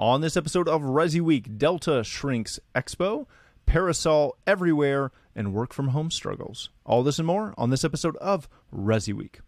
On 0.00 0.22
this 0.22 0.34
episode 0.34 0.66
of 0.66 0.80
Resi 0.80 1.20
Week, 1.20 1.58
Delta 1.58 2.02
Shrinks 2.02 2.58
Expo, 2.74 3.26
Parasol 3.66 4.34
Everywhere, 4.46 5.12
and 5.36 5.52
work 5.52 5.74
from 5.74 5.88
home 5.88 6.10
struggles. 6.10 6.70
All 6.86 7.02
this 7.02 7.18
and 7.18 7.26
more 7.26 7.52
on 7.58 7.68
this 7.68 7.84
episode 7.84 8.16
of 8.16 8.48
Resi 8.74 9.12
Week. 9.12 9.40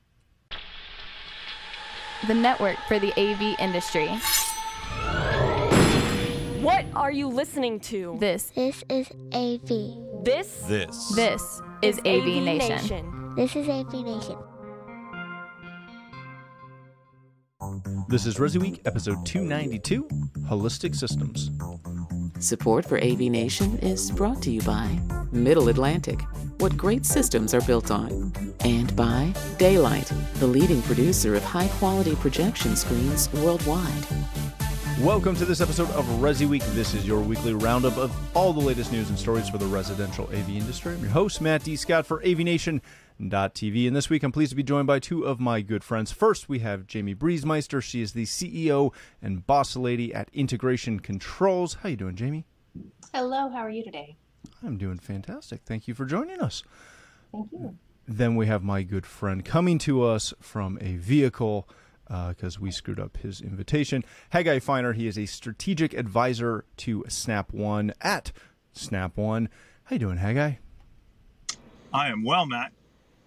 the 2.28 2.34
network 2.34 2.76
for 2.86 2.98
the 2.98 3.18
AV 3.18 3.58
industry. 3.58 4.08
What 6.60 6.84
are 6.94 7.10
you 7.10 7.28
listening 7.28 7.80
to? 7.80 8.18
This, 8.20 8.52
This 8.54 8.84
is 8.90 9.10
AV. 9.32 10.22
This 10.22 10.48
This. 10.68 11.14
this 11.16 11.62
is 11.80 11.98
AV, 12.00 12.42
Nation. 12.44 13.32
This 13.36 13.56
is 13.56 13.70
AV 13.70 13.94
Nation. 14.04 14.36
This 18.12 18.26
is 18.26 18.36
Resi 18.36 18.60
Week, 18.60 18.82
episode 18.84 19.24
292 19.24 20.04
Holistic 20.40 20.94
Systems. 20.94 21.50
Support 22.46 22.84
for 22.84 22.98
AV 22.98 23.20
Nation 23.20 23.78
is 23.78 24.10
brought 24.10 24.42
to 24.42 24.50
you 24.50 24.60
by 24.60 25.00
Middle 25.30 25.70
Atlantic, 25.70 26.20
what 26.58 26.76
great 26.76 27.06
systems 27.06 27.54
are 27.54 27.62
built 27.62 27.90
on, 27.90 28.30
and 28.60 28.94
by 28.94 29.32
Da-Lite, 29.56 30.12
the 30.34 30.46
leading 30.46 30.82
producer 30.82 31.34
of 31.36 31.42
high 31.42 31.68
quality 31.68 32.14
projection 32.16 32.76
screens 32.76 33.32
worldwide. 33.32 34.06
Welcome 35.00 35.34
to 35.36 35.44
this 35.44 35.60
episode 35.60 35.90
of 35.90 36.04
Resi 36.20 36.46
Week. 36.46 36.62
This 36.66 36.94
is 36.94 37.04
your 37.06 37.20
weekly 37.20 37.54
roundup 37.54 37.96
of 37.96 38.14
all 38.36 38.52
the 38.52 38.60
latest 38.60 38.92
news 38.92 39.08
and 39.08 39.18
stories 39.18 39.48
for 39.48 39.58
the 39.58 39.66
residential 39.66 40.26
AV 40.26 40.50
industry. 40.50 40.94
I'm 40.94 41.00
your 41.00 41.10
host, 41.10 41.40
Matt 41.40 41.64
D. 41.64 41.74
Scott 41.74 42.06
for 42.06 42.20
AVNation.tv. 42.22 43.86
And 43.86 43.96
this 43.96 44.10
week 44.10 44.22
I'm 44.22 44.30
pleased 44.30 44.50
to 44.50 44.56
be 44.56 44.62
joined 44.62 44.86
by 44.86 45.00
two 45.00 45.24
of 45.24 45.40
my 45.40 45.60
good 45.60 45.82
friends. 45.82 46.12
First, 46.12 46.48
we 46.48 46.60
have 46.60 46.86
Jamie 46.86 47.16
Briesmeister. 47.16 47.82
She 47.82 48.00
is 48.00 48.12
the 48.12 48.26
CEO 48.26 48.92
and 49.20 49.44
boss 49.44 49.74
lady 49.74 50.14
at 50.14 50.28
Integration 50.32 51.00
Controls. 51.00 51.74
How 51.82 51.88
are 51.88 51.90
you 51.90 51.96
doing, 51.96 52.14
Jamie? 52.14 52.44
Hello, 53.12 53.48
how 53.48 53.60
are 53.60 53.70
you 53.70 53.82
today? 53.82 54.16
I'm 54.62 54.76
doing 54.76 54.98
fantastic. 54.98 55.62
Thank 55.64 55.88
you 55.88 55.94
for 55.94 56.04
joining 56.04 56.40
us. 56.40 56.62
Thank 57.32 57.50
you. 57.50 57.76
Then 58.06 58.36
we 58.36 58.46
have 58.46 58.62
my 58.62 58.82
good 58.82 59.06
friend 59.06 59.44
coming 59.44 59.78
to 59.78 60.04
us 60.04 60.34
from 60.40 60.78
a 60.80 60.96
vehicle 60.96 61.68
because 62.08 62.60
we 62.60 62.70
screwed 62.70 63.00
up 63.00 63.16
his 63.18 63.40
invitation. 63.40 64.04
Haggai 64.30 64.58
Feiner, 64.58 64.92
he 64.92 65.06
is 65.06 65.18
a 65.18 65.26
strategic 65.26 65.94
advisor 65.94 66.64
to 66.78 67.04
Snap 67.08 67.52
One 67.52 67.92
at 68.00 68.32
Snap 68.72 69.16
One. 69.16 69.48
How 69.84 69.94
you 69.94 70.00
doing, 70.00 70.18
Haggai? 70.18 70.54
I 71.92 72.08
am 72.08 72.24
well, 72.24 72.46
Matt. 72.46 72.72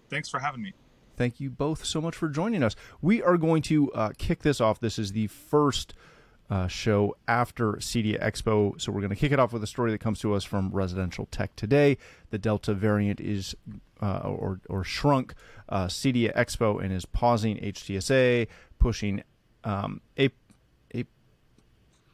Thanks 0.08 0.28
for 0.28 0.40
having 0.40 0.62
me. 0.62 0.72
Thank 1.16 1.40
you 1.40 1.50
both 1.50 1.84
so 1.84 2.00
much 2.00 2.14
for 2.14 2.28
joining 2.28 2.62
us. 2.62 2.76
We 3.00 3.22
are 3.22 3.36
going 3.36 3.62
to 3.62 3.90
uh, 3.92 4.10
kick 4.18 4.42
this 4.42 4.60
off. 4.60 4.80
This 4.80 4.98
is 4.98 5.12
the 5.12 5.28
first 5.28 5.94
uh, 6.48 6.68
show 6.68 7.16
after 7.26 7.72
CEDIA 7.74 8.22
Expo, 8.22 8.80
so 8.80 8.92
we're 8.92 9.00
going 9.00 9.10
to 9.10 9.16
kick 9.16 9.32
it 9.32 9.40
off 9.40 9.52
with 9.52 9.62
a 9.62 9.66
story 9.66 9.90
that 9.90 9.98
comes 9.98 10.20
to 10.20 10.34
us 10.34 10.44
from 10.44 10.70
Residential 10.70 11.26
Tech 11.30 11.56
today. 11.56 11.96
The 12.30 12.38
Delta 12.38 12.74
variant 12.74 13.20
is 13.20 13.56
uh, 14.00 14.18
or 14.18 14.60
or 14.68 14.84
shrunk 14.84 15.34
uh, 15.68 15.86
CEDIA 15.86 16.34
Expo 16.36 16.82
and 16.82 16.92
is 16.92 17.06
pausing 17.06 17.56
HTSA, 17.56 18.46
pushing 18.78 19.22
um, 19.64 20.00
a 20.18 20.30
a 20.94 21.04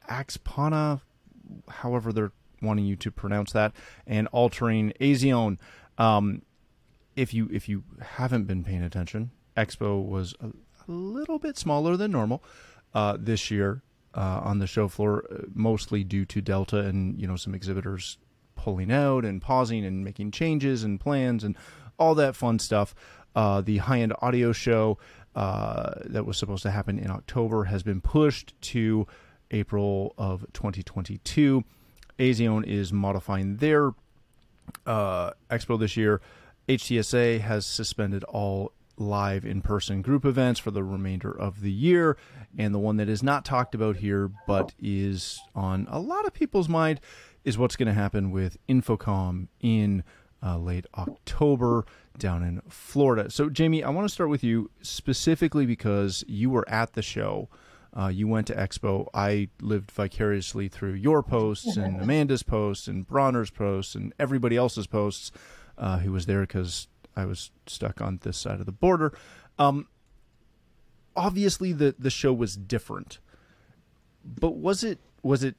AXPONA, 0.09 1.01
however 1.69 2.13
they're 2.13 2.33
wanting 2.61 2.85
you 2.85 2.97
to 2.97 3.11
pronounce 3.11 3.53
that, 3.53 3.73
and 4.07 4.29
altering 4.29 4.93
Azione. 5.01 5.59
Um, 5.99 6.43
if 7.17 7.35
you 7.35 7.49
if 7.53 7.69
you 7.69 7.85
haven't 8.01 8.45
been 8.45 8.65
paying 8.65 8.83
attention, 8.83 9.31
Expo 9.57 10.05
was 10.05 10.35
a, 10.41 10.47
a 10.47 10.91
little 10.91 11.39
bit 11.39 11.59
smaller 11.59 11.97
than 11.97 12.11
normal 12.11 12.43
uh, 12.95 13.17
this 13.19 13.51
year 13.51 13.83
uh, 14.15 14.41
on 14.43 14.59
the 14.59 14.67
show 14.67 14.89
floor, 14.89 15.25
uh, 15.31 15.45
mostly 15.55 16.05
due 16.05 16.25
to 16.27 16.41
Delta 16.41 16.79
and 16.79 17.21
you 17.21 17.27
know 17.27 17.37
some 17.37 17.55
exhibitors 17.55 18.19
pulling 18.55 18.93
out 18.93 19.25
and 19.25 19.43
pausing 19.43 19.85
and 19.85 20.05
making 20.05 20.31
changes 20.31 20.85
and 20.85 21.01
plans 21.01 21.43
and 21.43 21.57
all 21.99 22.15
that 22.15 22.37
fun 22.37 22.59
stuff. 22.59 22.95
Uh, 23.35 23.61
the 23.61 23.79
high 23.79 24.01
end 24.01 24.13
audio 24.21 24.53
show 24.53 24.99
uh, 25.35 25.95
that 26.05 26.27
was 26.27 26.37
supposed 26.37 26.63
to 26.63 26.71
happen 26.71 26.99
in 26.99 27.11
October 27.11 27.65
has 27.65 27.83
been 27.83 28.01
pushed 28.01 28.55
to 28.61 29.07
April 29.51 30.15
of 30.19 30.45
2022. 30.53 31.65
Azione 32.19 32.67
is 32.67 32.93
modifying 32.93 33.57
their 33.57 33.93
uh, 34.87 35.31
expo 35.51 35.79
this 35.79 35.97
year. 35.97 36.21
HTSA 36.69 37.41
has 37.41 37.67
suspended 37.67 38.25
all 38.25 38.73
live 38.97 39.45
in 39.45 39.63
person 39.63 40.03
group 40.03 40.25
events 40.25 40.61
for 40.61 40.71
the 40.71 40.85
remainder 40.85 41.31
of 41.31 41.61
the 41.61 41.73
year. 41.73 42.17
And 42.57 42.75
the 42.75 42.79
one 42.79 42.99
that 42.99 43.09
is 43.09 43.23
not 43.23 43.45
talked 43.45 43.75
about 43.75 43.97
here, 43.97 44.31
but 44.47 44.75
is 44.81 45.41
on 45.55 45.87
a 45.91 45.99
lot 45.99 46.27
of 46.27 46.33
people's 46.33 46.69
mind, 46.69 47.01
is 47.45 47.59
what's 47.59 47.77
going 47.77 47.89
to 47.89 47.95
happen 47.95 48.31
with 48.31 48.57
InfoComm 48.69 49.49
in 49.61 50.05
uh, 50.43 50.59
late 50.59 50.87
October 50.97 51.85
down 52.19 52.43
in 52.43 52.61
Florida. 52.69 53.31
So, 53.31 53.49
Jamie, 53.49 53.83
I 53.83 53.91
want 53.91 54.07
to 54.09 54.13
start 54.13 54.31
with 54.31 54.45
you 54.45 54.71
specifically 54.83 55.67
because 55.67 56.25
you 56.27 56.51
were 56.51 56.69
at 56.69 56.95
the 56.95 57.03
show. 57.03 57.49
Uh, 57.95 58.09
you 58.09 58.27
went 58.27 58.47
to 58.47 58.55
Expo. 58.55 59.07
I 59.13 59.49
lived 59.61 59.91
vicariously 59.91 60.69
through 60.69 60.95
your 60.95 61.23
posts 61.23 61.77
and 61.77 62.01
Amanda's 62.03 62.43
posts 62.43 62.89
and 62.89 63.07
Bronner's 63.07 63.51
posts 63.51 63.95
and 63.95 64.15
everybody 64.19 64.57
else's 64.57 64.87
posts 64.87 65.31
uh, 65.77 65.99
who 65.99 66.13
was 66.13 66.27
there 66.27 66.41
because 66.41 66.89
I 67.15 67.27
was 67.27 67.51
stuck 67.67 68.01
on 68.01 68.19
this 68.23 68.39
side 68.39 68.61
of 68.61 68.67
the 68.67 68.73
border. 68.73 69.13
Um, 69.59 69.89
obviously, 71.15 71.73
the 71.73 71.95
the 71.99 72.11
show 72.11 72.33
was 72.33 72.57
different, 72.57 73.19
but 74.25 74.57
was 74.57 74.83
it 74.83 74.99
was 75.23 75.45
it 75.45 75.57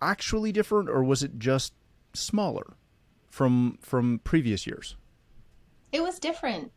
actually 0.00 0.52
different 0.52 0.88
or 0.88 1.02
was 1.02 1.22
it 1.22 1.38
just 1.38 1.72
smaller 2.12 2.76
from 3.30 3.78
from 3.80 4.20
previous 4.24 4.66
years? 4.66 4.96
It 5.92 6.02
was 6.02 6.18
different. 6.18 6.72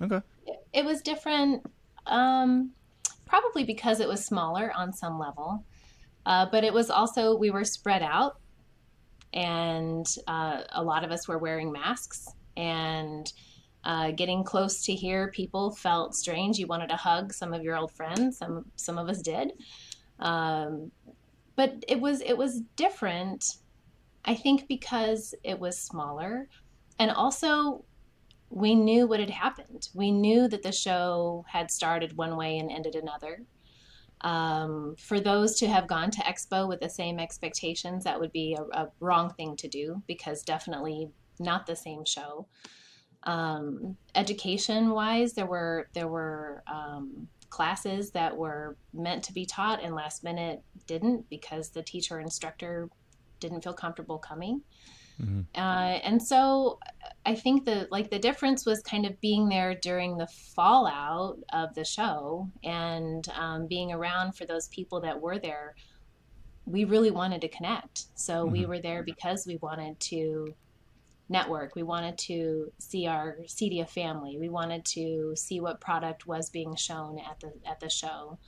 Okay. 0.00 0.20
It 0.72 0.84
was 0.84 1.00
different, 1.02 1.64
um, 2.06 2.72
probably 3.26 3.64
because 3.64 4.00
it 4.00 4.08
was 4.08 4.24
smaller 4.24 4.72
on 4.74 4.92
some 4.92 5.18
level, 5.18 5.64
uh, 6.26 6.46
but 6.50 6.64
it 6.64 6.72
was 6.72 6.90
also 6.90 7.36
we 7.36 7.50
were 7.50 7.64
spread 7.64 8.02
out, 8.02 8.38
and 9.32 10.06
uh, 10.26 10.62
a 10.72 10.82
lot 10.82 11.04
of 11.04 11.10
us 11.10 11.28
were 11.28 11.38
wearing 11.38 11.72
masks 11.72 12.28
and. 12.56 13.32
Uh, 13.84 14.10
getting 14.10 14.42
close 14.42 14.84
to 14.84 14.92
here, 14.92 15.30
people 15.30 15.70
felt 15.70 16.14
strange. 16.14 16.58
You 16.58 16.66
wanted 16.66 16.88
to 16.88 16.96
hug 16.96 17.32
some 17.32 17.54
of 17.54 17.62
your 17.62 17.76
old 17.76 17.92
friends. 17.92 18.36
Some 18.36 18.66
some 18.74 18.98
of 18.98 19.08
us 19.08 19.22
did, 19.22 19.52
um, 20.18 20.90
but 21.56 21.84
it 21.86 21.98
was 21.98 22.20
it 22.20 22.36
was 22.36 22.60
different. 22.76 23.58
I 24.28 24.34
think 24.34 24.68
because 24.68 25.34
it 25.42 25.58
was 25.58 25.78
smaller, 25.78 26.50
and 26.98 27.10
also 27.10 27.86
we 28.50 28.74
knew 28.74 29.06
what 29.06 29.20
had 29.20 29.30
happened. 29.30 29.88
We 29.94 30.12
knew 30.12 30.48
that 30.48 30.62
the 30.62 30.70
show 30.70 31.46
had 31.48 31.70
started 31.70 32.14
one 32.14 32.36
way 32.36 32.58
and 32.58 32.70
ended 32.70 32.94
another. 32.94 33.42
Um, 34.20 34.96
for 34.98 35.18
those 35.18 35.58
to 35.60 35.68
have 35.68 35.86
gone 35.86 36.10
to 36.10 36.20
Expo 36.20 36.68
with 36.68 36.80
the 36.80 36.90
same 36.90 37.18
expectations, 37.18 38.04
that 38.04 38.20
would 38.20 38.32
be 38.32 38.54
a, 38.54 38.82
a 38.82 38.90
wrong 39.00 39.32
thing 39.32 39.56
to 39.56 39.68
do 39.68 40.02
because 40.06 40.42
definitely 40.42 41.08
not 41.38 41.64
the 41.64 41.76
same 41.76 42.04
show. 42.04 42.46
Um, 43.22 43.96
education 44.14 44.90
wise, 44.90 45.32
there 45.32 45.46
were 45.46 45.88
there 45.94 46.08
were 46.08 46.62
um, 46.66 47.28
classes 47.48 48.10
that 48.10 48.36
were 48.36 48.76
meant 48.92 49.22
to 49.24 49.32
be 49.32 49.46
taught 49.46 49.82
and 49.82 49.94
last 49.94 50.22
minute 50.22 50.62
didn't 50.86 51.28
because 51.30 51.70
the 51.70 51.82
teacher 51.82 52.20
instructor 52.20 52.90
didn't 53.40 53.62
feel 53.62 53.74
comfortable 53.74 54.18
coming. 54.18 54.62
Uh, 55.56 55.98
and 56.04 56.22
so 56.22 56.78
I 57.26 57.34
think 57.34 57.64
the 57.64 57.88
like 57.90 58.10
the 58.10 58.18
difference 58.18 58.64
was 58.64 58.80
kind 58.82 59.04
of 59.04 59.20
being 59.20 59.48
there 59.48 59.74
during 59.74 60.16
the 60.16 60.28
fallout 60.28 61.38
of 61.52 61.74
the 61.74 61.84
show 61.84 62.48
and 62.62 63.28
um, 63.30 63.66
being 63.66 63.92
around 63.92 64.36
for 64.36 64.46
those 64.46 64.68
people 64.68 65.00
that 65.00 65.20
were 65.20 65.38
there. 65.38 65.74
We 66.66 66.84
really 66.84 67.10
wanted 67.10 67.40
to 67.40 67.48
connect, 67.48 68.04
so 68.14 68.44
we 68.44 68.66
were 68.66 68.78
there 68.78 69.02
because 69.02 69.46
we 69.46 69.56
wanted 69.56 69.98
to 70.00 70.54
network. 71.28 71.74
We 71.74 71.82
wanted 71.82 72.16
to 72.18 72.72
see 72.78 73.06
our 73.06 73.38
CEDIA 73.46 73.88
family. 73.88 74.38
We 74.38 74.48
wanted 74.48 74.84
to 74.86 75.34
see 75.34 75.60
what 75.60 75.80
product 75.80 76.26
was 76.26 76.50
being 76.50 76.76
shown 76.76 77.18
at 77.18 77.40
the 77.40 77.52
at 77.66 77.80
the 77.80 77.90
show. 77.90 78.38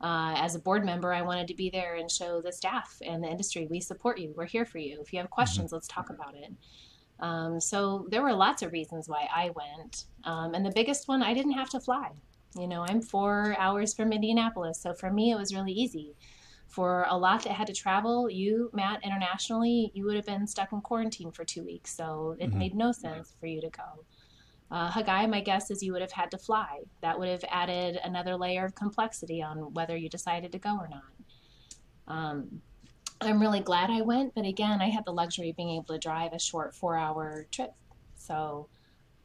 Uh, 0.00 0.34
as 0.36 0.54
a 0.54 0.58
board 0.58 0.84
member, 0.84 1.12
I 1.12 1.22
wanted 1.22 1.46
to 1.48 1.54
be 1.54 1.68
there 1.68 1.96
and 1.96 2.10
show 2.10 2.40
the 2.40 2.52
staff 2.52 2.96
and 3.04 3.22
the 3.22 3.28
industry 3.28 3.66
we 3.66 3.80
support 3.80 4.18
you. 4.18 4.32
We're 4.34 4.46
here 4.46 4.64
for 4.64 4.78
you. 4.78 4.98
If 5.00 5.12
you 5.12 5.18
have 5.18 5.28
questions, 5.28 5.72
let's 5.72 5.88
talk 5.88 6.08
about 6.10 6.34
it. 6.34 6.52
Um, 7.20 7.60
so 7.60 8.06
there 8.10 8.22
were 8.22 8.32
lots 8.32 8.62
of 8.62 8.72
reasons 8.72 9.08
why 9.08 9.28
I 9.34 9.50
went, 9.50 10.06
um, 10.24 10.54
and 10.54 10.64
the 10.64 10.72
biggest 10.74 11.06
one, 11.06 11.22
I 11.22 11.34
didn't 11.34 11.52
have 11.52 11.68
to 11.70 11.80
fly. 11.80 12.12
You 12.58 12.66
know, 12.66 12.84
I'm 12.88 13.02
four 13.02 13.54
hours 13.58 13.92
from 13.92 14.12
Indianapolis, 14.12 14.80
so 14.80 14.94
for 14.94 15.10
me 15.10 15.30
it 15.30 15.36
was 15.36 15.54
really 15.54 15.72
easy. 15.72 16.16
For 16.66 17.04
a 17.08 17.18
lot 17.18 17.42
that 17.42 17.52
had 17.52 17.66
to 17.66 17.74
travel, 17.74 18.30
you, 18.30 18.70
Matt, 18.72 19.04
internationally, 19.04 19.90
you 19.92 20.06
would 20.06 20.16
have 20.16 20.24
been 20.24 20.46
stuck 20.46 20.72
in 20.72 20.80
quarantine 20.80 21.30
for 21.30 21.44
two 21.44 21.64
weeks, 21.64 21.94
so 21.94 22.36
it 22.38 22.52
made 22.54 22.74
no 22.74 22.92
sense 22.92 23.34
for 23.38 23.46
you 23.46 23.60
to 23.60 23.68
go. 23.68 24.04
Uh, 24.70 24.88
Haggai, 24.88 25.26
my 25.26 25.40
guess 25.40 25.70
is 25.70 25.82
you 25.82 25.92
would 25.92 26.02
have 26.02 26.12
had 26.12 26.30
to 26.30 26.38
fly. 26.38 26.80
That 27.00 27.18
would 27.18 27.28
have 27.28 27.44
added 27.50 27.98
another 28.04 28.36
layer 28.36 28.64
of 28.64 28.74
complexity 28.74 29.42
on 29.42 29.74
whether 29.74 29.96
you 29.96 30.08
decided 30.08 30.52
to 30.52 30.58
go 30.58 30.76
or 30.76 30.88
not. 30.88 31.02
Um, 32.06 32.62
I'm 33.20 33.40
really 33.40 33.60
glad 33.60 33.90
I 33.90 34.00
went, 34.00 34.34
but 34.34 34.46
again, 34.46 34.80
I 34.80 34.88
had 34.88 35.04
the 35.04 35.12
luxury 35.12 35.50
of 35.50 35.56
being 35.56 35.70
able 35.70 35.94
to 35.94 35.98
drive 35.98 36.32
a 36.32 36.38
short 36.38 36.74
four 36.74 36.96
hour 36.96 37.46
trip. 37.50 37.72
So, 38.14 38.68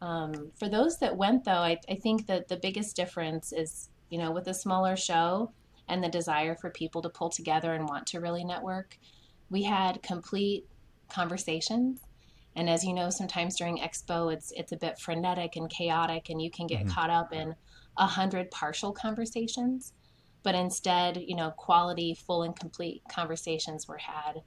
um, 0.02 0.52
for 0.56 0.68
those 0.68 0.98
that 1.00 1.16
went, 1.16 1.46
though, 1.46 1.52
I, 1.52 1.78
I 1.90 1.96
think 1.96 2.28
that 2.28 2.48
the 2.48 2.58
biggest 2.58 2.96
difference 2.96 3.54
is, 3.54 3.90
you 4.10 4.18
know, 4.18 4.32
with 4.32 4.48
a 4.48 4.54
smaller 4.54 4.96
show 4.96 5.52
and 5.88 6.04
the 6.04 6.10
desire 6.10 6.56
for 6.56 6.70
people 6.70 7.02
to 7.04 7.10
pull 7.10 7.30
together 7.30 7.74
and 7.74 7.88
want 7.88 8.08
to 8.08 8.20
really 8.20 8.44
network, 8.44 8.98
we 9.50 9.64
had 9.64 10.04
complete 10.04 10.68
conversations. 11.10 12.02
And 12.56 12.70
as 12.70 12.84
you 12.84 12.94
know, 12.94 13.10
sometimes 13.10 13.58
during 13.58 13.80
expo, 13.80 14.34
it's 14.34 14.52
it's 14.56 14.72
a 14.72 14.78
bit 14.78 15.00
frenetic 15.00 15.56
and 15.56 15.70
chaotic, 15.70 16.30
and 16.30 16.42
you 16.42 16.50
can 16.50 16.68
get 16.68 16.80
mm-hmm. 16.80 16.90
caught 16.90 17.10
up 17.10 17.34
in 17.34 17.56
a 17.98 18.08
hundred 18.08 18.52
partial 18.52 18.92
conversations 18.92 19.94
but 20.46 20.54
instead, 20.54 21.18
you 21.18 21.36
know, 21.36 21.50
quality, 21.50 22.14
full 22.14 22.44
and 22.44 22.56
complete 22.56 23.02
conversations 23.12 23.88
were 23.88 23.98
had, 23.98 24.44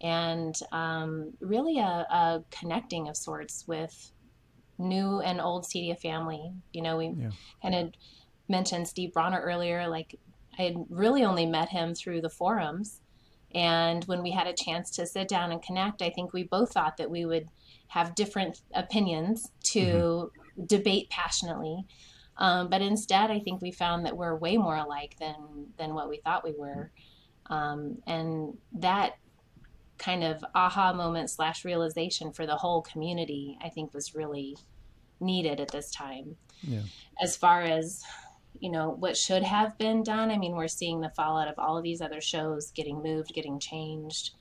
and 0.00 0.54
um, 0.70 1.32
really 1.40 1.80
a, 1.80 2.06
a, 2.08 2.44
connecting 2.52 3.08
of 3.08 3.16
sorts 3.16 3.66
with 3.66 4.12
new 4.78 5.18
and 5.18 5.40
old 5.40 5.64
Cedia 5.64 5.98
family. 5.98 6.52
You 6.72 6.82
know, 6.82 6.96
we 6.96 7.12
yeah. 7.18 7.30
kind 7.60 7.74
of 7.74 7.92
mentioned 8.48 8.86
Steve 8.86 9.12
Bronner 9.12 9.40
earlier. 9.40 9.88
Like, 9.88 10.16
I 10.60 10.62
had 10.62 10.76
really 10.88 11.24
only 11.24 11.46
met 11.46 11.70
him 11.70 11.96
through 11.96 12.20
the 12.20 12.30
forums. 12.30 13.00
And 13.54 14.04
when 14.04 14.22
we 14.22 14.30
had 14.30 14.46
a 14.46 14.52
chance 14.52 14.90
to 14.92 15.06
sit 15.06 15.28
down 15.28 15.52
and 15.52 15.62
connect, 15.62 16.02
I 16.02 16.10
think 16.10 16.32
we 16.32 16.44
both 16.44 16.72
thought 16.72 16.96
that 16.96 17.10
we 17.10 17.24
would 17.24 17.48
have 17.88 18.14
different 18.14 18.62
opinions 18.74 19.50
to 19.64 19.80
mm-hmm. 19.80 20.64
debate 20.64 21.10
passionately. 21.10 21.84
Um, 22.38 22.68
but 22.68 22.80
instead, 22.80 23.30
I 23.30 23.40
think 23.40 23.60
we 23.60 23.70
found 23.70 24.06
that 24.06 24.16
we're 24.16 24.34
way 24.34 24.56
more 24.56 24.76
alike 24.76 25.16
than 25.20 25.66
than 25.76 25.94
what 25.94 26.08
we 26.08 26.18
thought 26.18 26.44
we 26.44 26.54
were, 26.56 26.90
um, 27.46 27.98
and 28.06 28.56
that 28.72 29.16
kind 29.98 30.24
of 30.24 30.42
aha 30.54 30.92
moment 30.92 31.30
slash 31.30 31.64
realization 31.64 32.32
for 32.32 32.46
the 32.46 32.56
whole 32.56 32.82
community, 32.82 33.58
I 33.62 33.68
think, 33.68 33.92
was 33.92 34.14
really 34.14 34.56
needed 35.20 35.60
at 35.60 35.70
this 35.70 35.90
time. 35.90 36.36
Yeah. 36.62 36.80
As 37.22 37.36
far 37.36 37.62
as 37.62 38.02
you 38.58 38.70
know 38.70 38.90
what 38.90 39.16
should 39.16 39.42
have 39.42 39.76
been 39.78 40.02
done, 40.02 40.30
I 40.30 40.38
mean, 40.38 40.54
we're 40.54 40.68
seeing 40.68 41.00
the 41.00 41.10
fallout 41.10 41.48
of 41.48 41.58
all 41.58 41.76
of 41.76 41.84
these 41.84 42.00
other 42.00 42.20
shows 42.20 42.70
getting 42.70 43.02
moved, 43.02 43.34
getting 43.34 43.58
changed. 43.58 44.32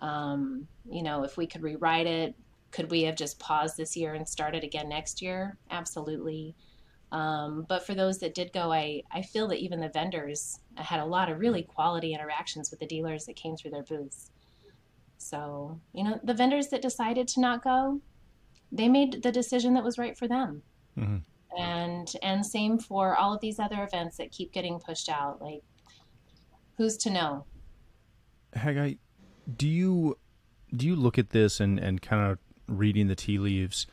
Um, 0.00 0.66
you 0.90 1.02
know, 1.02 1.22
if 1.22 1.36
we 1.36 1.46
could 1.46 1.62
rewrite 1.62 2.06
it, 2.06 2.34
could 2.72 2.90
we 2.90 3.02
have 3.02 3.16
just 3.16 3.38
paused 3.38 3.76
this 3.76 3.96
year 3.96 4.14
and 4.14 4.28
started 4.28 4.64
again 4.64 4.88
next 4.88 5.22
year? 5.22 5.58
Absolutely. 5.70 6.56
Um, 7.12 7.66
but 7.68 7.86
for 7.86 7.94
those 7.94 8.18
that 8.20 8.34
did 8.34 8.52
go, 8.52 8.72
I, 8.72 9.02
I 9.12 9.20
feel 9.20 9.46
that 9.48 9.58
even 9.58 9.80
the 9.80 9.90
vendors 9.90 10.58
had 10.76 10.98
a 10.98 11.04
lot 11.04 11.30
of 11.30 11.38
really 11.38 11.62
quality 11.62 12.14
interactions 12.14 12.70
with 12.70 12.80
the 12.80 12.86
dealers 12.86 13.26
that 13.26 13.36
came 13.36 13.54
through 13.54 13.72
their 13.72 13.82
booths. 13.82 14.30
So, 15.18 15.78
you 15.92 16.04
know, 16.04 16.18
the 16.24 16.34
vendors 16.34 16.68
that 16.68 16.82
decided 16.82 17.28
to 17.28 17.40
not 17.40 17.62
go, 17.62 18.00
they 18.72 18.88
made 18.88 19.22
the 19.22 19.30
decision 19.30 19.74
that 19.74 19.84
was 19.84 19.98
right 19.98 20.16
for 20.16 20.26
them. 20.26 20.62
Mm-hmm. 20.98 21.18
And 21.58 22.12
and 22.22 22.44
same 22.44 22.78
for 22.78 23.16
all 23.16 23.34
of 23.34 23.40
these 23.40 23.58
other 23.58 23.82
events 23.82 24.16
that 24.16 24.30
keep 24.30 24.52
getting 24.52 24.78
pushed 24.78 25.08
out. 25.08 25.40
Like, 25.40 25.62
who's 26.76 26.96
to 26.98 27.10
know? 27.10 27.44
Haggai, 28.54 28.94
do 29.56 29.68
you 29.68 30.16
do 30.74 30.86
you 30.86 30.96
look 30.96 31.18
at 31.18 31.30
this 31.30 31.60
and 31.60 31.78
and 31.78 32.00
kind 32.00 32.30
of 32.30 32.38
reading 32.68 33.08
the 33.08 33.16
tea 33.16 33.38
leaves? 33.38 33.86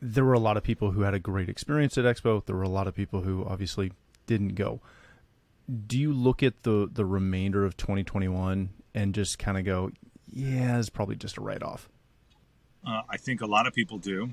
there 0.00 0.24
were 0.24 0.34
a 0.34 0.38
lot 0.38 0.56
of 0.56 0.62
people 0.62 0.92
who 0.92 1.02
had 1.02 1.14
a 1.14 1.18
great 1.18 1.48
experience 1.48 1.96
at 1.96 2.04
Expo. 2.04 2.44
There 2.44 2.56
were 2.56 2.62
a 2.62 2.68
lot 2.68 2.86
of 2.86 2.94
people 2.94 3.22
who 3.22 3.44
obviously 3.44 3.92
didn't 4.26 4.54
go. 4.54 4.80
Do 5.86 5.98
you 5.98 6.12
look 6.12 6.42
at 6.42 6.62
the 6.62 6.88
the 6.90 7.04
remainder 7.04 7.64
of 7.64 7.76
2021 7.76 8.70
and 8.94 9.14
just 9.14 9.38
kind 9.38 9.58
of 9.58 9.64
go, 9.64 9.90
yeah, 10.28 10.78
it's 10.78 10.90
probably 10.90 11.16
just 11.16 11.38
a 11.38 11.40
write 11.40 11.62
off? 11.62 11.88
Uh, 12.86 13.02
I 13.08 13.16
think 13.16 13.40
a 13.40 13.46
lot 13.46 13.66
of 13.66 13.74
people 13.74 13.98
do, 13.98 14.32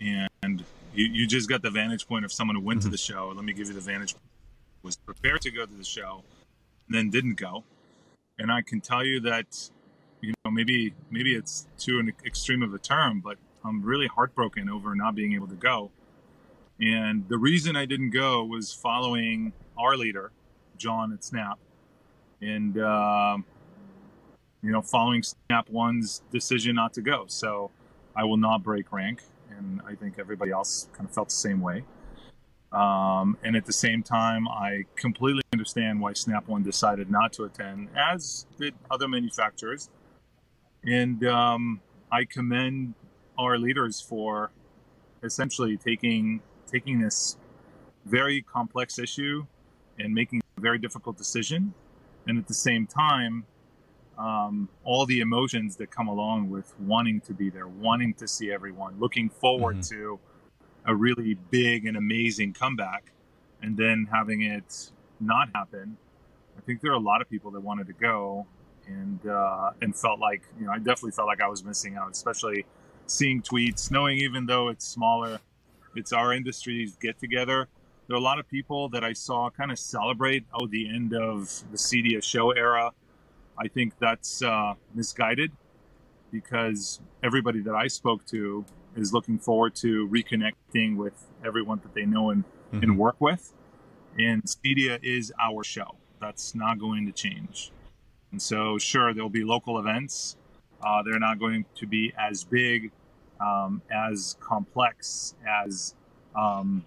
and 0.00 0.64
you, 0.94 1.06
you 1.06 1.26
just 1.26 1.48
got 1.48 1.62
the 1.62 1.70
vantage 1.70 2.06
point 2.06 2.24
of 2.24 2.32
someone 2.32 2.56
who 2.56 2.62
went 2.62 2.80
mm-hmm. 2.80 2.88
to 2.88 2.92
the 2.92 2.98
show. 2.98 3.32
Let 3.34 3.44
me 3.44 3.52
give 3.52 3.68
you 3.68 3.74
the 3.74 3.80
vantage 3.80 4.14
point. 4.14 4.24
Was 4.82 4.96
prepared 4.96 5.42
to 5.42 5.50
go 5.50 5.66
to 5.66 5.74
the 5.74 5.84
show, 5.84 6.24
then 6.88 7.10
didn't 7.10 7.34
go, 7.34 7.64
and 8.38 8.50
I 8.50 8.62
can 8.62 8.80
tell 8.80 9.04
you 9.04 9.20
that, 9.20 9.70
you 10.22 10.32
know, 10.42 10.50
maybe 10.50 10.94
maybe 11.10 11.34
it's 11.34 11.66
too 11.78 11.98
an 11.98 12.10
extreme 12.24 12.62
of 12.62 12.72
a 12.72 12.78
term, 12.78 13.20
but 13.20 13.36
I'm 13.62 13.82
really 13.82 14.06
heartbroken 14.06 14.70
over 14.70 14.94
not 14.94 15.14
being 15.14 15.34
able 15.34 15.48
to 15.48 15.54
go. 15.54 15.90
And 16.80 17.28
the 17.28 17.36
reason 17.36 17.76
I 17.76 17.84
didn't 17.84 18.10
go 18.10 18.42
was 18.42 18.72
following 18.72 19.52
our 19.78 19.96
leader, 19.98 20.32
John 20.78 21.12
at 21.12 21.22
Snap, 21.22 21.58
and 22.40 22.78
uh, 22.78 23.36
you 24.62 24.72
know, 24.72 24.80
following 24.80 25.22
Snap 25.22 25.68
One's 25.68 26.22
decision 26.30 26.74
not 26.74 26.94
to 26.94 27.02
go. 27.02 27.24
So 27.26 27.70
I 28.16 28.24
will 28.24 28.38
not 28.38 28.62
break 28.62 28.90
rank, 28.92 29.22
and 29.60 29.80
I 29.86 29.94
think 29.94 30.18
everybody 30.18 30.50
else 30.50 30.88
kind 30.92 31.08
of 31.08 31.14
felt 31.14 31.28
the 31.28 31.34
same 31.34 31.60
way. 31.60 31.84
Um, 32.72 33.36
and 33.42 33.56
at 33.56 33.66
the 33.66 33.72
same 33.72 34.02
time, 34.02 34.46
I 34.48 34.84
completely 34.96 35.42
understand 35.52 36.00
why 36.00 36.12
Snap 36.12 36.46
One 36.48 36.62
decided 36.62 37.10
not 37.10 37.32
to 37.34 37.44
attend, 37.44 37.88
as 37.96 38.46
did 38.58 38.74
other 38.90 39.08
manufacturers. 39.08 39.90
And 40.84 41.24
um, 41.26 41.80
I 42.10 42.24
commend 42.24 42.94
our 43.38 43.58
leaders 43.58 44.00
for 44.00 44.50
essentially 45.22 45.76
taking 45.76 46.40
taking 46.66 47.00
this 47.00 47.36
very 48.06 48.40
complex 48.42 48.98
issue 48.98 49.44
and 49.98 50.14
making 50.14 50.40
a 50.56 50.60
very 50.60 50.78
difficult 50.78 51.18
decision, 51.18 51.74
and 52.26 52.38
at 52.38 52.46
the 52.46 52.54
same 52.54 52.86
time, 52.86 53.44
um, 54.20 54.68
all 54.84 55.06
the 55.06 55.20
emotions 55.20 55.76
that 55.76 55.90
come 55.90 56.08
along 56.08 56.50
with 56.50 56.74
wanting 56.78 57.20
to 57.22 57.32
be 57.32 57.48
there, 57.48 57.68
wanting 57.68 58.12
to 58.14 58.28
see 58.28 58.52
everyone, 58.52 59.00
looking 59.00 59.30
forward 59.30 59.78
mm-hmm. 59.78 59.94
to 59.94 60.20
a 60.84 60.94
really 60.94 61.34
big 61.50 61.86
and 61.86 61.96
amazing 61.96 62.52
comeback, 62.52 63.12
and 63.62 63.76
then 63.76 64.06
having 64.12 64.42
it 64.42 64.90
not 65.20 65.48
happen. 65.54 65.96
I 66.56 66.60
think 66.60 66.82
there 66.82 66.90
are 66.90 66.96
a 66.96 67.00
lot 67.00 67.22
of 67.22 67.30
people 67.30 67.50
that 67.52 67.60
wanted 67.60 67.86
to 67.86 67.94
go 67.94 68.46
and 68.86 69.26
uh, 69.26 69.70
and 69.80 69.96
felt 69.96 70.20
like 70.20 70.42
you 70.58 70.66
know 70.66 70.72
I 70.72 70.78
definitely 70.78 71.12
felt 71.12 71.26
like 71.26 71.40
I 71.40 71.48
was 71.48 71.64
missing 71.64 71.96
out, 71.96 72.10
especially 72.10 72.66
seeing 73.06 73.40
tweets, 73.40 73.90
knowing 73.90 74.18
even 74.18 74.44
though 74.44 74.68
it's 74.68 74.86
smaller, 74.86 75.40
it's 75.96 76.12
our 76.12 76.34
industry's 76.34 76.96
get 76.96 77.18
together. 77.18 77.68
There 78.06 78.16
are 78.16 78.20
a 78.20 78.22
lot 78.22 78.38
of 78.38 78.48
people 78.48 78.88
that 78.90 79.04
I 79.04 79.14
saw 79.14 79.48
kind 79.48 79.70
of 79.70 79.78
celebrate 79.78 80.44
oh 80.52 80.66
the 80.66 80.88
end 80.94 81.14
of 81.14 81.62
the 81.70 81.78
Cedia 81.78 82.22
show 82.22 82.50
era. 82.50 82.92
I 83.60 83.68
think 83.68 83.94
that's 83.98 84.42
uh, 84.42 84.74
misguided 84.94 85.52
because 86.32 87.00
everybody 87.22 87.60
that 87.60 87.74
I 87.74 87.88
spoke 87.88 88.24
to 88.26 88.64
is 88.96 89.12
looking 89.12 89.38
forward 89.38 89.74
to 89.76 90.08
reconnecting 90.08 90.96
with 90.96 91.26
everyone 91.44 91.80
that 91.82 91.94
they 91.94 92.06
know 92.06 92.30
and, 92.30 92.44
mm-hmm. 92.44 92.82
and 92.82 92.98
work 92.98 93.20
with. 93.20 93.52
And 94.18 94.42
Cedia 94.44 94.98
is 95.02 95.32
our 95.40 95.62
show. 95.62 95.96
That's 96.20 96.54
not 96.54 96.78
going 96.78 97.06
to 97.06 97.12
change. 97.12 97.70
And 98.32 98.40
so, 98.40 98.78
sure, 98.78 99.12
there'll 99.12 99.28
be 99.28 99.44
local 99.44 99.78
events. 99.78 100.36
Uh, 100.82 101.02
they're 101.02 101.18
not 101.18 101.38
going 101.38 101.66
to 101.76 101.86
be 101.86 102.12
as 102.18 102.44
big 102.44 102.90
um, 103.40 103.82
as 103.90 104.36
complex 104.40 105.34
as 105.46 105.94
um, 106.34 106.84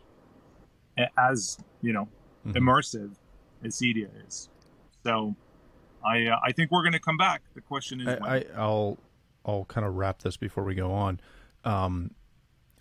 as 1.18 1.58
you 1.82 1.94
know 1.94 2.08
mm-hmm. 2.48 2.58
immersive 2.58 3.12
as 3.64 3.76
Cedia 3.76 4.10
is. 4.26 4.50
So 5.04 5.36
I 6.06 6.28
uh, 6.28 6.40
I 6.44 6.52
think 6.52 6.72
we're 6.72 6.84
going 6.84 6.94
to 6.94 7.00
come 7.00 7.18
back. 7.18 7.42
The 7.54 7.62
question 7.62 8.02
is, 8.02 8.08
I, 8.08 8.46
will 8.56 9.00
I'll 9.46 9.66
kind 9.66 9.86
of 9.86 9.96
wrap 9.96 10.22
this 10.22 10.38
before 10.38 10.64
we 10.64 10.76
go 10.76 10.92
on. 10.92 11.20
Um, 11.64 12.12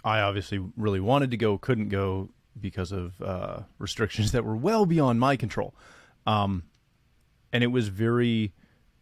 I 0.05 0.21
obviously 0.21 0.61
really 0.76 1.00
wanted 1.00 1.31
to 1.31 1.37
go, 1.37 1.59
couldn't 1.59 1.88
go 1.88 2.31
because 2.61 2.93
of 2.93 3.21
uh, 3.23 3.61
restrictions 3.79 4.33
that 4.33 4.45
were 4.45 4.57
well 4.57 4.85
beyond 4.87 5.21
my 5.21 5.37
control. 5.37 5.75
Um, 6.26 6.64
and 7.52 7.62
it 7.62 7.69
was 7.69 7.88
very, 7.88 8.52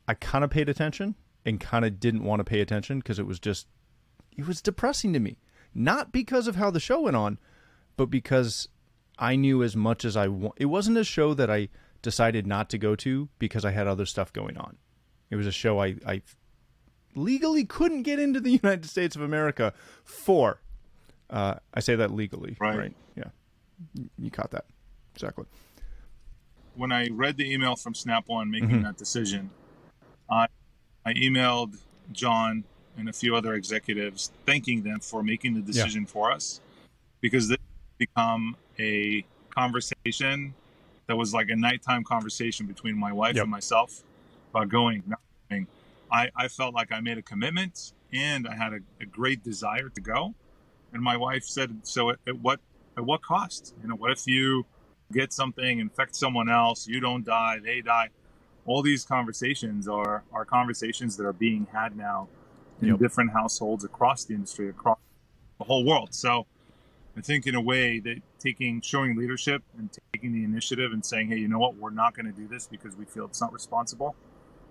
I 0.06 0.14
kind 0.14 0.44
of 0.44 0.50
paid 0.50 0.68
attention 0.68 1.14
and 1.44 1.60
kind 1.60 1.84
of 1.84 1.98
didn't 2.00 2.24
want 2.24 2.40
to 2.40 2.44
pay 2.44 2.60
attention 2.60 2.98
because 2.98 3.18
it 3.18 3.26
was 3.26 3.38
just 3.38 3.66
it 4.36 4.46
was 4.46 4.60
depressing 4.62 5.12
to 5.12 5.20
me. 5.20 5.38
Not 5.74 6.12
because 6.12 6.46
of 6.46 6.56
how 6.56 6.70
the 6.70 6.80
show 6.80 7.02
went 7.02 7.16
on, 7.16 7.38
but 7.96 8.06
because 8.06 8.68
I 9.18 9.36
knew 9.36 9.62
as 9.62 9.76
much 9.76 10.04
as 10.04 10.16
I 10.16 10.28
want. 10.28 10.54
It 10.56 10.66
wasn't 10.66 10.98
a 10.98 11.04
show 11.04 11.34
that 11.34 11.50
I 11.50 11.68
decided 12.02 12.46
not 12.46 12.70
to 12.70 12.78
go 12.78 12.94
to 12.96 13.28
because 13.38 13.64
I 13.64 13.70
had 13.70 13.86
other 13.86 14.06
stuff 14.06 14.32
going 14.32 14.56
on. 14.56 14.76
It 15.30 15.36
was 15.36 15.46
a 15.46 15.52
show 15.52 15.80
I, 15.80 15.96
I 16.06 16.22
legally 17.14 17.64
couldn't 17.64 18.02
get 18.02 18.18
into 18.18 18.40
the 18.40 18.50
United 18.62 18.88
States 18.88 19.16
of 19.16 19.22
America 19.22 19.72
for. 20.04 20.60
Uh, 21.28 21.54
I 21.72 21.80
say 21.80 21.94
that 21.94 22.10
legally, 22.10 22.56
right? 22.58 22.76
right? 22.76 22.96
Yeah, 23.16 23.30
you 24.18 24.30
caught 24.30 24.50
that 24.50 24.64
exactly. 25.14 25.44
When 26.74 26.90
I 26.92 27.08
read 27.08 27.36
the 27.36 27.52
email 27.52 27.76
from 27.76 27.94
Snap 27.94 28.24
One 28.26 28.50
making 28.50 28.70
mm-hmm. 28.70 28.82
that 28.82 28.96
decision, 28.96 29.50
I 30.28 30.48
I 31.06 31.14
emailed 31.14 31.78
John 32.12 32.64
and 32.96 33.08
a 33.08 33.12
few 33.12 33.36
other 33.36 33.54
executives, 33.54 34.32
thanking 34.44 34.82
them 34.82 34.98
for 34.98 35.22
making 35.22 35.54
the 35.54 35.60
decision 35.60 36.02
yeah. 36.02 36.08
for 36.08 36.32
us, 36.32 36.60
because 37.20 37.48
this 37.48 37.58
become 37.98 38.56
a 38.78 39.24
conversation 39.50 40.54
that 41.10 41.16
was 41.16 41.34
like 41.34 41.48
a 41.50 41.56
nighttime 41.56 42.04
conversation 42.04 42.66
between 42.66 42.96
my 42.96 43.12
wife 43.12 43.34
Yep. 43.34 43.42
and 43.42 43.50
myself 43.50 44.04
about 44.54 44.68
going. 44.68 45.02
Not 45.08 45.18
going. 45.50 45.66
I, 46.10 46.30
I 46.36 46.46
felt 46.46 46.72
like 46.72 46.92
I 46.92 47.00
made 47.00 47.18
a 47.18 47.22
commitment 47.22 47.92
and 48.12 48.46
I 48.46 48.54
had 48.54 48.72
a, 48.72 48.78
a 49.00 49.06
great 49.06 49.42
desire 49.42 49.88
to 49.88 50.00
go. 50.00 50.34
And 50.92 51.02
my 51.02 51.16
wife 51.16 51.42
said, 51.42 51.80
"So 51.82 52.10
at, 52.10 52.18
at 52.28 52.38
what 52.40 52.60
at 52.96 53.04
what 53.04 53.22
cost? 53.22 53.74
You 53.82 53.88
know, 53.88 53.96
what 53.96 54.12
if 54.12 54.24
you 54.28 54.66
get 55.12 55.32
something, 55.32 55.80
infect 55.80 56.14
someone 56.14 56.48
else, 56.48 56.86
you 56.86 57.00
don't 57.00 57.24
die, 57.24 57.58
they 57.58 57.80
die?" 57.80 58.10
All 58.64 58.80
these 58.80 59.04
conversations 59.04 59.88
are 59.88 60.22
are 60.32 60.44
conversations 60.44 61.16
that 61.16 61.26
are 61.26 61.32
being 61.32 61.66
had 61.72 61.96
now 61.96 62.28
in 62.80 62.88
Yep. 62.88 62.98
different 62.98 63.32
households 63.32 63.82
across 63.82 64.24
the 64.26 64.34
industry, 64.34 64.68
across 64.68 64.98
the 65.58 65.64
whole 65.64 65.84
world. 65.84 66.14
So 66.14 66.46
I 67.16 67.20
think 67.20 67.46
in 67.46 67.54
a 67.54 67.60
way 67.60 67.98
that 68.00 68.22
taking 68.38 68.80
showing 68.80 69.16
leadership 69.16 69.62
and 69.76 69.90
taking 70.12 70.32
the 70.32 70.44
initiative 70.44 70.92
and 70.92 71.04
saying, 71.04 71.28
hey, 71.28 71.36
you 71.36 71.48
know 71.48 71.58
what, 71.58 71.74
we're 71.76 71.90
not 71.90 72.14
going 72.14 72.26
to 72.26 72.32
do 72.32 72.46
this 72.46 72.66
because 72.66 72.96
we 72.96 73.04
feel 73.04 73.26
it's 73.26 73.40
not 73.40 73.52
responsible. 73.52 74.14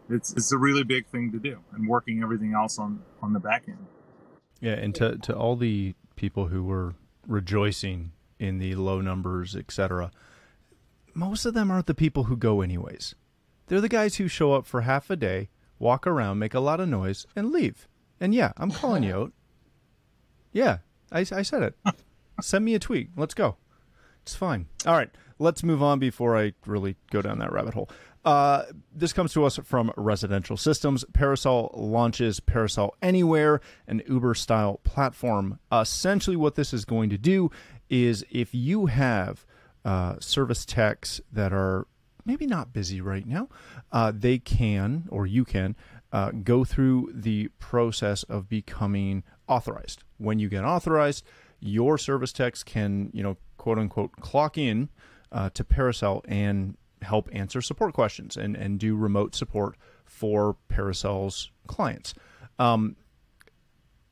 It's 0.09 0.33
it's 0.33 0.51
a 0.51 0.57
really 0.57 0.83
big 0.83 1.05
thing 1.07 1.31
to 1.33 1.37
do, 1.37 1.59
and 1.73 1.87
working 1.87 2.23
everything 2.23 2.53
else 2.53 2.79
on 2.79 3.01
on 3.21 3.33
the 3.33 3.39
back 3.39 3.63
end. 3.67 3.85
Yeah, 4.59 4.73
and 4.73 4.95
to 4.95 5.17
to 5.19 5.35
all 5.35 5.55
the 5.55 5.93
people 6.15 6.47
who 6.47 6.63
were 6.63 6.95
rejoicing 7.27 8.11
in 8.39 8.57
the 8.57 8.73
low 8.75 9.01
numbers, 9.01 9.55
etc. 9.55 10.11
Most 11.13 11.45
of 11.45 11.53
them 11.53 11.69
aren't 11.69 11.85
the 11.85 11.93
people 11.93 12.23
who 12.23 12.37
go 12.37 12.61
anyways. 12.61 13.13
They're 13.67 13.81
the 13.81 13.89
guys 13.89 14.15
who 14.15 14.27
show 14.27 14.53
up 14.53 14.65
for 14.65 14.81
half 14.81 15.09
a 15.11 15.15
day, 15.15 15.49
walk 15.77 16.07
around, 16.07 16.39
make 16.39 16.55
a 16.55 16.59
lot 16.59 16.79
of 16.79 16.89
noise, 16.89 17.27
and 17.35 17.51
leave. 17.51 17.87
And 18.19 18.33
yeah, 18.33 18.53
I'm 18.57 18.71
calling 18.71 19.03
you 19.03 19.15
out. 19.15 19.33
Yeah, 20.51 20.79
I, 21.11 21.19
I 21.19 21.43
said 21.43 21.61
it. 21.61 21.75
Send 22.41 22.65
me 22.65 22.75
a 22.75 22.79
tweet. 22.79 23.09
Let's 23.15 23.33
go. 23.33 23.57
It's 24.23 24.35
fine. 24.35 24.67
All 24.85 24.95
right, 24.95 25.09
let's 25.39 25.63
move 25.63 25.81
on 25.81 25.99
before 25.99 26.37
I 26.37 26.53
really 26.65 26.97
go 27.11 27.21
down 27.21 27.39
that 27.39 27.51
rabbit 27.51 27.73
hole. 27.73 27.89
Uh, 28.25 28.65
this 28.93 29.13
comes 29.13 29.33
to 29.33 29.45
us 29.45 29.57
from 29.63 29.91
Residential 29.95 30.57
Systems. 30.57 31.05
Parasol 31.13 31.71
launches 31.73 32.39
Parasol 32.39 32.95
Anywhere, 33.01 33.61
an 33.87 34.03
Uber 34.07 34.33
style 34.35 34.81
platform. 34.83 35.59
essentially, 35.71 36.35
what 36.35 36.55
this 36.55 36.73
is 36.73 36.85
going 36.85 37.09
to 37.09 37.17
do 37.17 37.49
is 37.89 38.25
if 38.29 38.53
you 38.53 38.87
have 38.87 39.45
uh, 39.85 40.15
service 40.19 40.65
techs 40.65 41.21
that 41.31 41.53
are 41.53 41.87
maybe 42.25 42.45
not 42.45 42.73
busy 42.73 43.01
right 43.01 43.25
now, 43.25 43.47
uh, 43.91 44.11
they 44.13 44.37
can, 44.37 45.07
or 45.09 45.25
you 45.25 45.45
can, 45.45 45.75
uh, 46.11 46.31
go 46.31 46.63
through 46.63 47.11
the 47.13 47.47
process 47.59 48.23
of 48.23 48.49
becoming 48.49 49.23
authorized. 49.47 50.03
When 50.17 50.39
you 50.39 50.49
get 50.49 50.63
authorized, 50.63 51.23
your 51.59 51.97
service 51.97 52.33
techs 52.33 52.63
can, 52.63 53.09
you 53.13 53.23
know, 53.23 53.37
quote 53.57 53.77
unquote, 53.77 54.11
clock 54.21 54.57
in 54.57 54.89
uh, 55.31 55.49
to 55.51 55.63
Parasol 55.63 56.23
and 56.27 56.77
help 57.01 57.29
answer 57.31 57.61
support 57.61 57.93
questions 57.93 58.37
and, 58.37 58.55
and 58.55 58.79
do 58.79 58.95
remote 58.95 59.35
support 59.35 59.77
for 60.05 60.57
Parasol's 60.69 61.51
clients. 61.67 62.13
Um, 62.57 62.95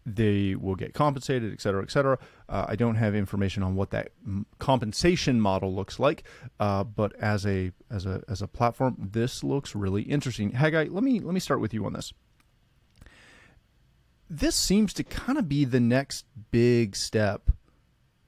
they 0.06 0.56
will 0.56 0.76
get 0.76 0.94
compensated, 0.94 1.52
et 1.52 1.60
cetera, 1.60 1.84
et 1.84 1.92
cetera. 1.92 2.18
Uh, 2.48 2.66
I 2.70 2.78
don't 2.78 2.96
have 2.96 3.14
information 3.14 3.62
on 3.62 3.76
what 3.76 3.90
that 3.90 4.14
compensation 4.58 5.42
model 5.42 5.76
looks 5.76 6.00
like, 6.00 6.24
uh, 6.62 6.86
but 6.86 7.14
as 7.18 7.46
a 7.46 7.72
as 7.92 8.06
a 8.06 8.24
as 8.30 8.42
a 8.42 8.48
platform, 8.48 8.96
this 9.12 9.44
looks 9.44 9.76
really 9.76 10.04
interesting. 10.04 10.52
Haggai, 10.52 10.88
let 10.90 11.04
me 11.04 11.20
let 11.20 11.34
me 11.34 11.42
start 11.42 11.60
with 11.60 11.74
you 11.74 11.86
on 11.86 11.92
this. 11.92 12.14
This 14.30 14.56
seems 14.56 14.94
to 14.94 15.04
kind 15.04 15.38
of 15.38 15.48
be 15.48 15.64
the 15.64 15.80
next 15.80 16.26
big 16.52 16.96
step, 16.96 17.52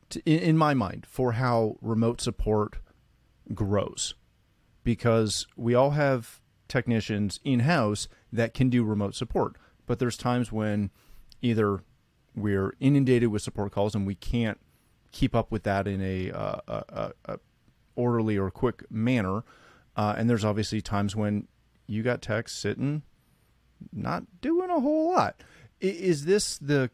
to, 0.09 0.21
in, 0.25 0.39
in 0.39 0.57
my 0.57 0.73
mind, 0.73 1.05
for 1.09 1.33
how 1.33 1.77
remote 1.81 2.21
support 2.21 2.77
grows, 3.53 4.13
because 4.83 5.45
we 5.57 5.75
all 5.75 5.91
have 5.91 6.39
technicians 6.67 7.39
in 7.43 7.61
house 7.61 8.07
that 8.31 8.53
can 8.53 8.69
do 8.69 8.83
remote 8.83 9.15
support, 9.15 9.55
but 9.87 9.99
there's 9.99 10.15
times 10.15 10.51
when 10.51 10.91
either 11.41 11.83
we're 12.35 12.73
inundated 12.79 13.29
with 13.29 13.41
support 13.41 13.71
calls 13.71 13.95
and 13.95 14.07
we 14.07 14.15
can't 14.15 14.59
keep 15.11 15.35
up 15.35 15.51
with 15.51 15.63
that 15.63 15.87
in 15.87 16.01
a, 16.01 16.31
uh, 16.31 16.59
a, 16.67 17.11
a, 17.25 17.39
orderly 17.95 18.37
or 18.37 18.51
quick 18.51 18.89
manner. 18.89 19.43
Uh, 19.95 20.15
and 20.17 20.29
there's 20.29 20.45
obviously 20.45 20.81
times 20.81 21.15
when 21.15 21.47
you 21.87 22.03
got 22.03 22.21
techs 22.21 22.53
sitting, 22.53 23.01
not 23.91 24.23
doing 24.41 24.69
a 24.69 24.79
whole 24.79 25.11
lot. 25.11 25.41
Is 25.79 26.25
this 26.25 26.57
the 26.57 26.89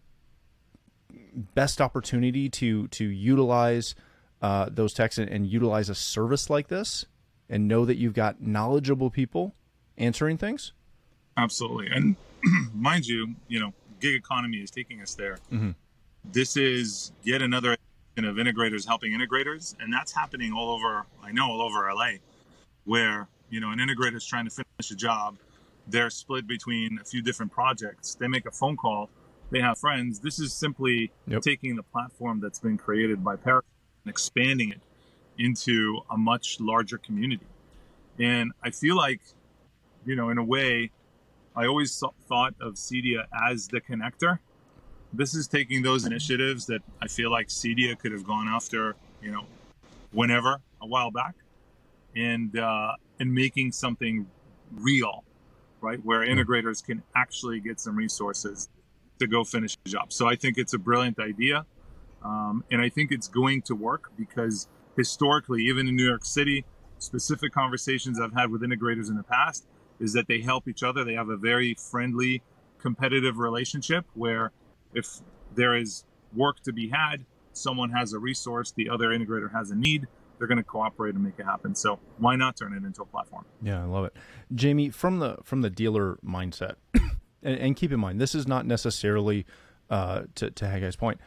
best 1.54 1.82
opportunity 1.82 2.50
to 2.50 2.88
to 2.90 3.06
utilize 3.06 3.96
uh, 4.42 4.70
those 4.72 4.94
texts 4.94 5.18
and, 5.18 5.30
and 5.30 5.48
utilize 5.48 5.90
a 5.90 5.96
service 5.96 6.50
like 6.50 6.68
this, 6.68 7.06
and 7.50 7.68
know 7.68 7.86
that 7.86 7.98
you've 7.98 8.14
got 8.14 8.42
knowledgeable 8.42 9.10
people 9.10 9.56
answering 9.98 10.38
things? 10.38 10.72
Absolutely, 11.38 11.88
and 11.88 12.16
mind 12.74 13.06
you, 13.08 13.36
you 13.48 13.60
know, 13.60 13.74
gig 14.00 14.16
economy 14.16 14.58
is 14.58 14.72
taking 14.72 15.02
us 15.02 15.16
there. 15.16 15.40
Mhm. 15.52 15.76
This 16.32 16.58
is 16.58 17.12
yet 17.24 17.42
another 17.42 17.78
of 18.18 18.36
integrators 18.38 18.88
helping 18.88 19.12
integrators, 19.12 19.76
and 19.82 19.92
that's 19.92 20.14
happening 20.14 20.54
all 20.54 20.70
over. 20.70 21.06
I 21.22 21.32
know 21.34 21.52
all 21.52 21.62
over 21.62 21.92
LA, 21.94 22.20
where 22.86 23.28
you 23.50 23.60
know 23.60 23.72
an 23.72 23.80
integrator 23.80 24.16
is 24.16 24.26
trying 24.26 24.46
to 24.46 24.52
finish 24.52 24.92
a 24.92 24.96
job. 24.96 25.38
They're 25.88 26.10
split 26.10 26.48
between 26.48 27.00
a 27.00 27.06
few 27.06 27.22
different 27.22 27.52
projects. 27.52 28.16
They 28.16 28.28
make 28.28 28.46
a 28.46 28.52
phone 28.52 28.78
call. 28.78 29.10
They 29.52 29.62
have 29.62 29.78
friends. 29.78 30.20
This 30.20 30.40
is 30.40 30.54
simply 30.54 31.12
Yep. 31.28 31.42
taking 31.42 31.76
the 31.76 31.84
platform 31.84 32.40
that's 32.40 32.60
been 32.60 32.78
created 32.78 33.24
by 33.24 33.36
Paris 33.36 33.66
and 34.04 34.10
expanding 34.10 34.72
it 34.72 34.82
into 35.38 36.00
a 36.10 36.18
much 36.18 36.60
larger 36.60 36.98
community. 36.98 37.46
And 38.18 38.54
I 38.64 38.72
feel 38.72 38.96
like, 38.96 39.22
you 40.06 40.16
know, 40.16 40.30
in 40.30 40.38
a 40.38 40.44
way, 40.44 40.92
I 41.56 41.68
always 41.68 42.02
thought 42.28 42.56
of 42.60 42.74
Cedia 42.76 43.26
as 43.48 43.68
the 43.68 43.82
connector. 43.82 44.40
This 45.14 45.36
is 45.36 45.48
taking 45.48 45.84
those 45.84 46.06
initiatives 46.06 46.66
that 46.68 46.82
I 47.02 47.08
feel 47.08 47.30
like 47.30 47.48
Cedia 47.48 47.98
could 47.98 48.12
have 48.12 48.26
gone 48.26 48.48
after, 48.48 48.96
you 49.22 49.32
know, 49.32 49.46
whenever 50.12 50.62
a 50.82 50.88
while 50.88 51.12
back, 51.12 51.36
and 52.16 52.58
uh, 52.58 52.94
and 53.20 53.34
making 53.34 53.72
something 53.74 54.26
real, 54.72 55.25
right? 55.82 56.00
Where 56.04 56.26
integrators 56.26 56.84
can 56.84 57.04
actually 57.16 57.60
get 57.60 57.80
some 57.80 57.96
resources 57.96 58.70
to 59.20 59.28
go 59.28 59.44
finish 59.44 59.78
the 59.84 59.92
job. 59.92 60.12
So 60.12 60.28
I 60.28 60.36
think 60.36 60.58
it's 60.58 60.74
a 60.74 60.78
brilliant 60.78 61.20
idea, 61.20 61.66
um, 62.24 62.64
and 62.72 62.82
I 62.82 62.90
think 62.90 63.12
it's 63.12 63.28
going 63.28 63.62
to 63.64 63.76
work 63.76 64.12
because 64.18 64.68
historically, 64.98 65.64
even 65.66 65.88
in 65.88 65.96
New 65.96 66.06
York 66.06 66.26
City, 66.26 66.66
specific 66.98 67.52
conversations 67.54 68.20
I've 68.20 68.34
had 68.34 68.50
with 68.50 68.62
integrators 68.62 69.10
in 69.10 69.16
the 69.16 69.24
past 69.24 69.68
is 70.00 70.14
that 70.14 70.28
they 70.28 70.42
help 70.42 70.68
each 70.68 70.84
other. 70.84 71.04
They 71.04 71.14
have 71.14 71.30
a 71.30 71.38
very 71.38 71.76
friendly, 71.76 72.42
competitive 72.80 73.38
relationship 73.38 74.06
where 74.14 74.52
if 74.94 75.22
there 75.56 75.76
is 75.76 76.04
work 76.34 76.60
to 76.62 76.74
be 76.74 76.90
had, 76.90 77.26
someone 77.54 77.90
has 77.92 78.14
a 78.14 78.20
resource, 78.20 78.74
the 78.76 78.90
other 78.90 79.08
integrator 79.10 79.52
has 79.52 79.72
a 79.72 79.76
need, 79.76 80.08
they're 80.38 80.48
going 80.48 80.58
to 80.58 80.64
cooperate 80.64 81.16
and 81.16 81.24
make 81.24 81.38
it 81.38 81.46
happen. 81.46 81.76
So 81.76 82.00
why 82.18 82.36
not 82.36 82.58
turn 82.58 82.74
it 82.74 82.84
into 82.86 83.02
a 83.02 83.06
platform? 83.06 83.46
Yeah, 83.62 83.82
I 83.82 83.86
love 83.86 84.06
it, 84.06 84.16
Jamie. 84.54 84.90
From 84.90 85.20
the 85.20 85.38
from 85.44 85.62
the 85.62 85.70
dealer 85.70 86.18
mindset, 86.26 86.76
and, 86.94 87.58
and 87.58 87.76
keep 87.76 87.92
in 87.92 88.00
mind 88.00 88.20
this 88.20 88.36
is 88.36 88.48
not 88.48 88.66
necessarily 88.66 89.46
uh, 89.90 90.24
to 90.36 90.52
to 90.52 90.66
Haggai's 90.66 90.96
point. 90.96 91.20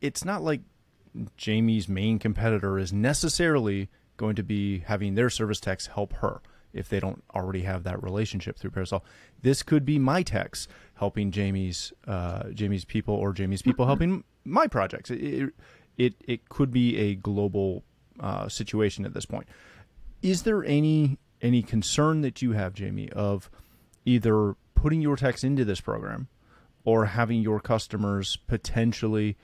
It's 0.00 0.24
not 0.24 0.42
like 0.42 0.60
Jamie's 1.36 1.88
main 1.88 2.18
competitor 2.18 2.78
is 2.78 2.92
necessarily 2.92 3.88
going 4.16 4.36
to 4.36 4.42
be 4.42 4.80
having 4.80 5.14
their 5.14 5.30
service 5.30 5.60
techs 5.60 5.86
help 5.88 6.12
her 6.14 6.40
if 6.72 6.88
they 6.88 7.00
don't 7.00 7.22
already 7.34 7.62
have 7.62 7.84
that 7.84 8.02
relationship 8.02 8.58
through 8.58 8.70
Parasol. 8.70 9.04
This 9.42 9.62
could 9.62 9.84
be 9.84 9.98
my 9.98 10.22
techs 10.22 10.66
helping 10.94 11.30
Jamie's 11.30 11.92
uh, 12.06 12.50
Jamie's 12.50 12.84
people 12.84 13.14
or 13.14 13.32
Jamie's 13.32 13.62
people 13.62 13.86
helping 13.92 14.24
my 14.44 14.66
projects. 14.66 15.10
It, 15.10 15.54
it 15.96 16.14
it 16.26 16.48
could 16.48 16.72
be 16.72 16.96
a 16.98 17.14
global 17.14 17.84
uh, 18.20 18.48
situation 18.48 19.04
at 19.04 19.14
this 19.14 19.26
point. 19.26 19.48
Is 20.22 20.42
there 20.42 20.64
any 20.64 21.18
any 21.42 21.62
concern 21.62 22.22
that 22.22 22.40
you 22.40 22.52
have, 22.52 22.72
Jamie, 22.72 23.10
of 23.10 23.50
either 24.04 24.56
putting 24.74 25.00
your 25.00 25.16
techs 25.16 25.44
into 25.44 25.64
this 25.64 25.80
program 25.80 26.28
or 26.84 27.06
having 27.06 27.40
your 27.40 27.60
customers 27.60 28.36
potentially 28.46 29.36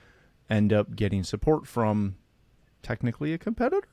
end 0.49 0.73
up 0.73 0.95
getting 0.95 1.23
support 1.23 1.67
from 1.67 2.15
technically 2.81 3.33
a 3.33 3.37
competitor? 3.37 3.87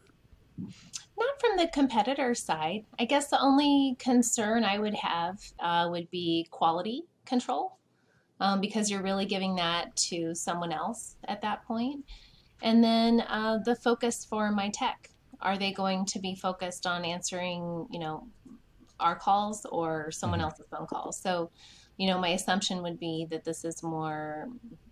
Not 0.58 1.40
from 1.40 1.56
the 1.56 1.68
competitor 1.68 2.34
side. 2.34 2.84
I 2.98 3.04
guess 3.04 3.28
the 3.28 3.40
only 3.40 3.96
concern 3.98 4.64
I 4.64 4.78
would 4.78 4.94
have 4.94 5.40
uh, 5.60 5.88
would 5.90 6.10
be 6.10 6.46
quality 6.50 7.02
control 7.26 7.78
um, 8.40 8.60
because 8.60 8.90
you're 8.90 9.02
really 9.02 9.26
giving 9.26 9.56
that 9.56 9.94
to 9.96 10.34
someone 10.34 10.72
else 10.72 11.16
at 11.24 11.42
that 11.42 11.64
point. 11.64 12.04
And 12.62 12.82
then 12.82 13.20
uh, 13.20 13.58
the 13.64 13.76
focus 13.76 14.24
for 14.24 14.50
my 14.50 14.70
tech. 14.70 15.10
Are 15.40 15.56
they 15.56 15.72
going 15.72 16.04
to 16.06 16.18
be 16.18 16.34
focused 16.34 16.84
on 16.86 17.04
answering, 17.04 17.86
you 17.90 18.00
know, 18.00 18.28
our 18.98 19.16
calls 19.16 19.64
or 19.70 20.10
someone 20.10 20.40
else's 20.40 20.66
phone 20.70 20.86
calls? 20.88 21.20
So, 21.22 21.50
you 21.96 22.08
know, 22.08 22.18
my 22.18 22.30
assumption 22.30 22.82
would 22.82 22.98
be 22.98 23.26
that 23.30 23.44
this 23.44 23.64
is 23.64 23.82
more 23.82 24.48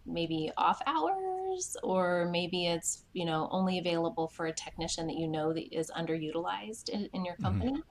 maybe 0.06 0.52
off 0.56 0.80
hours 0.86 1.76
or 1.82 2.28
maybe 2.30 2.66
it's 2.66 3.04
you 3.12 3.24
know 3.24 3.48
only 3.50 3.78
available 3.78 4.28
for 4.28 4.46
a 4.46 4.52
technician 4.52 5.06
that 5.08 5.16
you 5.16 5.26
know 5.26 5.52
that 5.52 5.76
is 5.76 5.90
underutilized 5.96 6.88
in, 6.88 7.08
in 7.12 7.24
your 7.24 7.36
Mm-hmm. 7.40 7.42
company. 7.42 7.82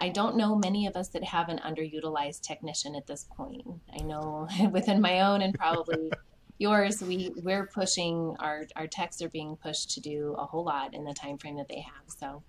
I 0.00 0.08
don't 0.10 0.36
know 0.36 0.56
many 0.56 0.86
of 0.86 0.96
us 0.96 1.08
that 1.10 1.24
have 1.24 1.48
an 1.48 1.58
underutilized 1.58 2.42
technician 2.42 2.94
at 2.94 3.06
this 3.06 3.24
point. 3.36 3.62
I 3.92 4.02
know 4.02 4.48
within 4.72 5.00
my 5.00 5.20
own 5.20 5.42
and 5.42 5.54
probably 5.54 6.12
yours, 6.58 7.02
we 7.02 7.32
we're 7.42 7.66
pushing 7.66 8.36
our 8.40 8.66
our 8.76 8.86
techs 8.86 9.22
are 9.22 9.28
being 9.28 9.56
pushed 9.56 9.90
to 9.92 10.00
do 10.00 10.34
a 10.38 10.44
whole 10.44 10.64
lot 10.64 10.94
in 10.94 11.04
the 11.04 11.14
time 11.14 11.38
frame 11.38 11.56
that 11.56 11.68
they 11.68 11.80
have. 11.80 12.04
So 12.06 12.42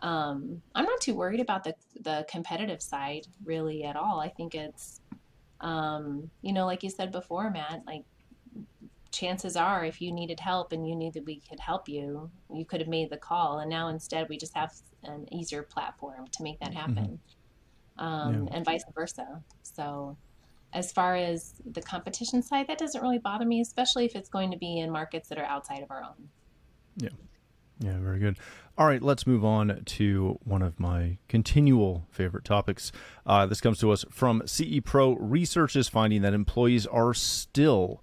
um, 0.00 0.62
I'm 0.74 0.84
not 0.84 1.00
too 1.00 1.14
worried 1.14 1.40
about 1.40 1.64
the 1.64 1.74
the 2.00 2.26
competitive 2.30 2.82
side 2.82 3.26
really 3.44 3.84
at 3.84 3.96
all. 3.96 4.20
I 4.20 4.28
think 4.28 4.54
it's 4.54 5.00
um, 5.60 6.30
you 6.42 6.52
know, 6.52 6.66
like 6.66 6.82
you 6.82 6.90
said 6.90 7.12
before, 7.12 7.50
Matt, 7.50 7.82
like 7.86 8.04
chances 9.12 9.56
are 9.56 9.84
if 9.84 10.00
you 10.00 10.12
needed 10.12 10.40
help 10.40 10.72
and 10.72 10.88
you 10.88 10.94
knew 10.94 11.10
that 11.12 11.26
we 11.26 11.40
could 11.48 11.60
help 11.60 11.88
you, 11.88 12.30
you 12.52 12.64
could 12.64 12.80
have 12.80 12.88
made 12.88 13.10
the 13.10 13.16
call. 13.16 13.58
And 13.58 13.68
now 13.68 13.88
instead 13.88 14.28
we 14.28 14.38
just 14.38 14.54
have 14.56 14.72
an 15.02 15.26
easier 15.32 15.62
platform 15.62 16.26
to 16.32 16.42
make 16.42 16.60
that 16.60 16.72
happen. 16.72 17.18
Um, 17.98 18.48
Yeah. 18.48 18.56
and 18.56 18.64
vice 18.64 18.84
versa. 18.94 19.42
So 19.62 20.16
as 20.72 20.92
far 20.92 21.16
as 21.16 21.54
the 21.64 21.82
competition 21.82 22.42
side, 22.42 22.66
that 22.68 22.78
doesn't 22.78 23.00
really 23.00 23.18
bother 23.18 23.44
me, 23.44 23.60
especially 23.60 24.04
if 24.04 24.14
it's 24.14 24.28
going 24.28 24.50
to 24.50 24.56
be 24.56 24.78
in 24.78 24.90
markets 24.90 25.28
that 25.28 25.38
are 25.38 25.44
outside 25.44 25.82
of 25.82 25.90
our 25.90 26.02
own. 26.02 26.28
Yeah, 26.96 27.08
Yeah, 27.80 27.98
very 27.98 28.18
good. 28.18 28.38
All 28.78 28.86
right, 28.86 29.02
let's 29.02 29.26
move 29.26 29.44
on 29.44 29.82
to 29.84 30.38
one 30.44 30.62
of 30.62 30.80
my 30.80 31.18
continual 31.28 32.06
favorite 32.10 32.44
topics. 32.44 32.92
Uh, 33.26 33.46
this 33.46 33.60
comes 33.60 33.78
to 33.80 33.90
us 33.90 34.04
from 34.10 34.42
CE 34.46 34.80
Pro. 34.84 35.14
Research 35.16 35.76
is 35.76 35.88
finding 35.88 36.22
that 36.22 36.32
employees 36.32 36.86
are 36.86 37.12
still 37.12 38.02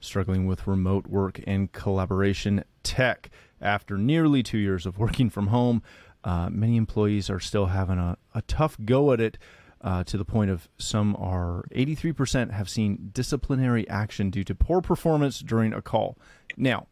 struggling 0.00 0.46
with 0.46 0.66
remote 0.66 1.06
work 1.06 1.40
and 1.46 1.72
collaboration 1.72 2.64
tech. 2.82 3.30
After 3.60 3.96
nearly 3.96 4.42
two 4.42 4.58
years 4.58 4.86
of 4.86 4.98
working 4.98 5.30
from 5.30 5.48
home, 5.48 5.82
uh, 6.22 6.48
many 6.50 6.76
employees 6.76 7.28
are 7.28 7.40
still 7.40 7.66
having 7.66 7.98
a, 7.98 8.16
a 8.34 8.42
tough 8.42 8.76
go 8.84 9.12
at 9.12 9.20
it. 9.20 9.38
Uh, 9.84 10.02
to 10.02 10.16
the 10.16 10.24
point 10.24 10.50
of 10.50 10.66
some 10.78 11.14
are 11.16 11.66
83% 11.74 12.50
have 12.52 12.70
seen 12.70 13.10
disciplinary 13.12 13.86
action 13.90 14.30
due 14.30 14.42
to 14.42 14.54
poor 14.54 14.80
performance 14.80 15.40
during 15.40 15.74
a 15.74 15.82
call. 15.82 16.16
Now, 16.56 16.86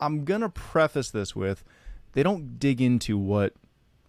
I'm 0.00 0.26
going 0.26 0.42
to 0.42 0.50
preface 0.50 1.10
this 1.10 1.34
with 1.34 1.64
they 2.12 2.22
don't 2.22 2.58
dig 2.58 2.82
into 2.82 3.16
what 3.16 3.54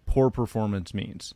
poor 0.04 0.30
performance 0.30 0.92
means. 0.92 1.34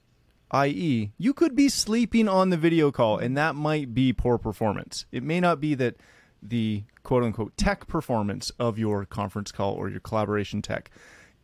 I.e., 0.50 1.12
you 1.16 1.32
could 1.32 1.56
be 1.56 1.70
sleeping 1.70 2.28
on 2.28 2.50
the 2.50 2.58
video 2.58 2.92
call, 2.92 3.16
and 3.16 3.36
that 3.38 3.54
might 3.54 3.94
be 3.94 4.12
poor 4.12 4.36
performance. 4.36 5.06
It 5.10 5.22
may 5.22 5.40
not 5.40 5.60
be 5.60 5.74
that 5.76 5.96
the 6.42 6.84
quote 7.02 7.22
unquote 7.24 7.56
tech 7.56 7.86
performance 7.86 8.50
of 8.58 8.78
your 8.78 9.06
conference 9.06 9.50
call 9.50 9.72
or 9.74 9.88
your 9.88 10.00
collaboration 10.00 10.60
tech 10.60 10.90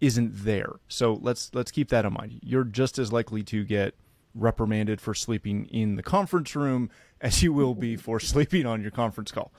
isn't 0.00 0.44
there. 0.44 0.72
So 0.88 1.18
let's 1.22 1.50
let's 1.54 1.70
keep 1.70 1.88
that 1.88 2.04
in 2.04 2.12
mind. 2.12 2.40
You're 2.42 2.64
just 2.64 2.98
as 2.98 3.12
likely 3.12 3.42
to 3.44 3.64
get 3.64 3.94
reprimanded 4.38 5.00
for 5.00 5.14
sleeping 5.14 5.66
in 5.66 5.96
the 5.96 6.02
conference 6.02 6.54
room 6.54 6.90
as 7.20 7.42
you 7.42 7.52
will 7.52 7.74
be 7.74 7.96
for 7.96 8.20
sleeping 8.20 8.66
on 8.66 8.82
your 8.82 8.90
conference 8.90 9.32
call. 9.32 9.52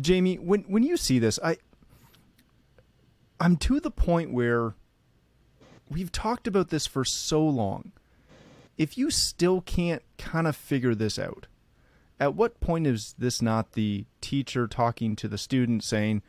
Jamie, 0.00 0.36
when 0.36 0.62
when 0.62 0.82
you 0.82 0.96
see 0.96 1.18
this, 1.18 1.38
I 1.42 1.56
I'm 3.40 3.56
to 3.58 3.80
the 3.80 3.90
point 3.90 4.32
where 4.32 4.74
we've 5.90 6.12
talked 6.12 6.46
about 6.46 6.70
this 6.70 6.86
for 6.86 7.04
so 7.04 7.44
long. 7.44 7.92
If 8.76 8.96
you 8.96 9.10
still 9.10 9.60
can't 9.60 10.02
kind 10.18 10.46
of 10.46 10.54
figure 10.54 10.94
this 10.94 11.18
out, 11.18 11.46
at 12.20 12.34
what 12.34 12.60
point 12.60 12.86
is 12.86 13.14
this 13.18 13.42
not 13.42 13.72
the 13.72 14.06
teacher 14.20 14.66
talking 14.66 15.16
to 15.16 15.28
the 15.28 15.38
student 15.38 15.82
saying, 15.82 16.22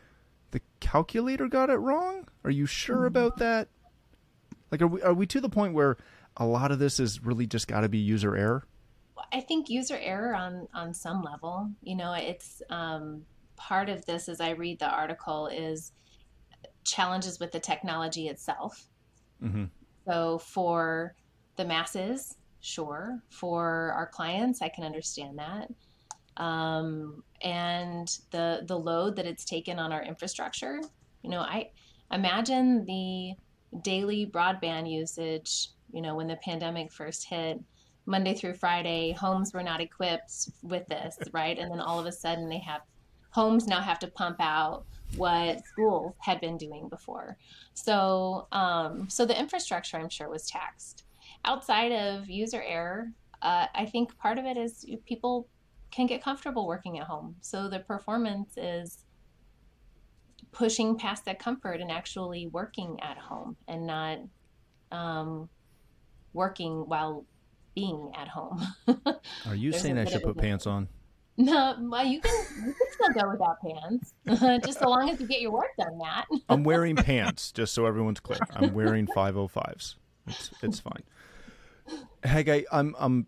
the 0.51 0.61
calculator 0.79 1.47
got 1.47 1.69
it 1.69 1.77
wrong? 1.77 2.27
Are 2.43 2.49
you 2.49 2.65
sure 2.65 3.05
about 3.05 3.37
that? 3.37 3.67
Like, 4.71 4.81
are 4.81 4.87
we, 4.87 5.01
are 5.01 5.13
we 5.13 5.25
to 5.27 5.41
the 5.41 5.49
point 5.49 5.73
where 5.73 5.97
a 6.39 6.45
lot 6.45 6.71
of 6.71 6.79
this 6.79 6.99
is 6.99 7.23
really 7.23 7.45
just 7.45 7.67
got 7.67 7.81
to 7.81 7.89
be 7.89 7.97
user 7.97 8.35
error? 8.35 8.65
I 9.31 9.41
think 9.41 9.69
user 9.69 9.97
error 10.01 10.33
on 10.33 10.67
on 10.73 10.93
some 10.93 11.21
level. 11.21 11.69
You 11.83 11.95
know, 11.95 12.13
it's 12.13 12.61
um, 12.69 13.23
part 13.55 13.89
of 13.89 14.05
this 14.05 14.29
as 14.29 14.41
I 14.41 14.51
read 14.51 14.79
the 14.79 14.89
article 14.89 15.47
is 15.47 15.91
challenges 16.83 17.39
with 17.39 17.51
the 17.51 17.59
technology 17.59 18.27
itself. 18.29 18.87
Mm-hmm. 19.43 19.65
So 20.07 20.39
for 20.39 21.15
the 21.57 21.65
masses, 21.65 22.37
sure. 22.61 23.21
For 23.29 23.93
our 23.95 24.07
clients, 24.07 24.61
I 24.61 24.69
can 24.69 24.83
understand 24.83 25.37
that. 25.39 25.69
Um, 26.41 27.23
and 27.41 28.07
the 28.31 28.63
the 28.65 28.79
load 28.79 29.17
that 29.17 29.25
it's 29.25 29.45
taken 29.45 29.77
on 29.77 29.91
our 29.91 30.01
infrastructure. 30.01 30.81
You 31.21 31.29
know, 31.29 31.41
I 31.41 31.71
imagine 32.11 32.85
the 32.85 33.33
daily 33.81 34.25
broadband 34.25 34.89
usage. 34.89 35.69
You 35.91 36.01
know, 36.01 36.15
when 36.15 36.27
the 36.27 36.37
pandemic 36.37 36.91
first 36.91 37.25
hit, 37.25 37.59
Monday 38.05 38.33
through 38.33 38.55
Friday, 38.55 39.11
homes 39.11 39.53
were 39.53 39.63
not 39.63 39.81
equipped 39.81 40.49
with 40.63 40.87
this, 40.87 41.17
right? 41.31 41.57
And 41.57 41.71
then 41.71 41.79
all 41.79 41.99
of 41.99 42.05
a 42.05 42.11
sudden, 42.11 42.49
they 42.49 42.59
have 42.59 42.81
homes 43.31 43.67
now 43.67 43.79
have 43.79 43.99
to 43.99 44.07
pump 44.07 44.37
out 44.39 44.85
what 45.15 45.65
schools 45.65 46.15
had 46.19 46.41
been 46.41 46.57
doing 46.57 46.89
before. 46.89 47.37
So, 47.73 48.47
um, 48.51 49.09
so 49.09 49.25
the 49.25 49.39
infrastructure, 49.39 49.97
I'm 49.97 50.09
sure, 50.09 50.29
was 50.29 50.49
taxed. 50.49 51.03
Outside 51.45 51.91
of 51.91 52.29
user 52.29 52.63
error, 52.65 53.11
uh, 53.41 53.67
I 53.73 53.85
think 53.85 54.17
part 54.17 54.37
of 54.37 54.45
it 54.45 54.57
is 54.57 54.85
people 55.05 55.47
can 55.91 56.05
get 56.05 56.23
comfortable 56.23 56.67
working 56.67 56.99
at 56.99 57.07
home. 57.07 57.35
So 57.41 57.69
the 57.69 57.79
performance 57.79 58.57
is 58.57 59.05
pushing 60.51 60.97
past 60.97 61.25
that 61.25 61.39
comfort 61.39 61.79
and 61.79 61.91
actually 61.91 62.47
working 62.47 62.99
at 63.01 63.17
home 63.17 63.55
and 63.67 63.85
not 63.85 64.19
um, 64.91 65.49
working 66.33 66.87
while 66.87 67.25
being 67.75 68.11
at 68.17 68.27
home. 68.27 68.65
Are 69.47 69.55
you 69.55 69.71
saying 69.71 69.97
I 69.97 70.05
should 70.05 70.23
put 70.23 70.37
pants 70.37 70.67
on? 70.67 70.87
no, 71.39 71.77
well, 71.79 72.05
you 72.05 72.19
can 72.19 72.45
you 72.57 72.73
can 72.73 72.87
still 72.91 73.23
go 73.23 73.29
without 73.29 73.61
pants, 73.61 74.13
just 74.65 74.79
so 74.79 74.89
long 74.89 75.09
as 75.09 75.21
you 75.21 75.27
get 75.27 75.39
your 75.39 75.51
work 75.51 75.69
done, 75.79 75.97
Matt. 75.97 76.27
I'm 76.49 76.65
wearing 76.65 76.97
pants, 76.97 77.53
just 77.53 77.73
so 77.73 77.85
everyone's 77.85 78.19
clear. 78.19 78.39
I'm 78.53 78.73
wearing 78.73 79.07
505s. 79.07 79.95
It's 80.27 80.51
it's 80.61 80.79
fine. 80.81 81.03
Haggai, 82.25 82.63
I'm 82.73 82.93
I'm 82.99 83.27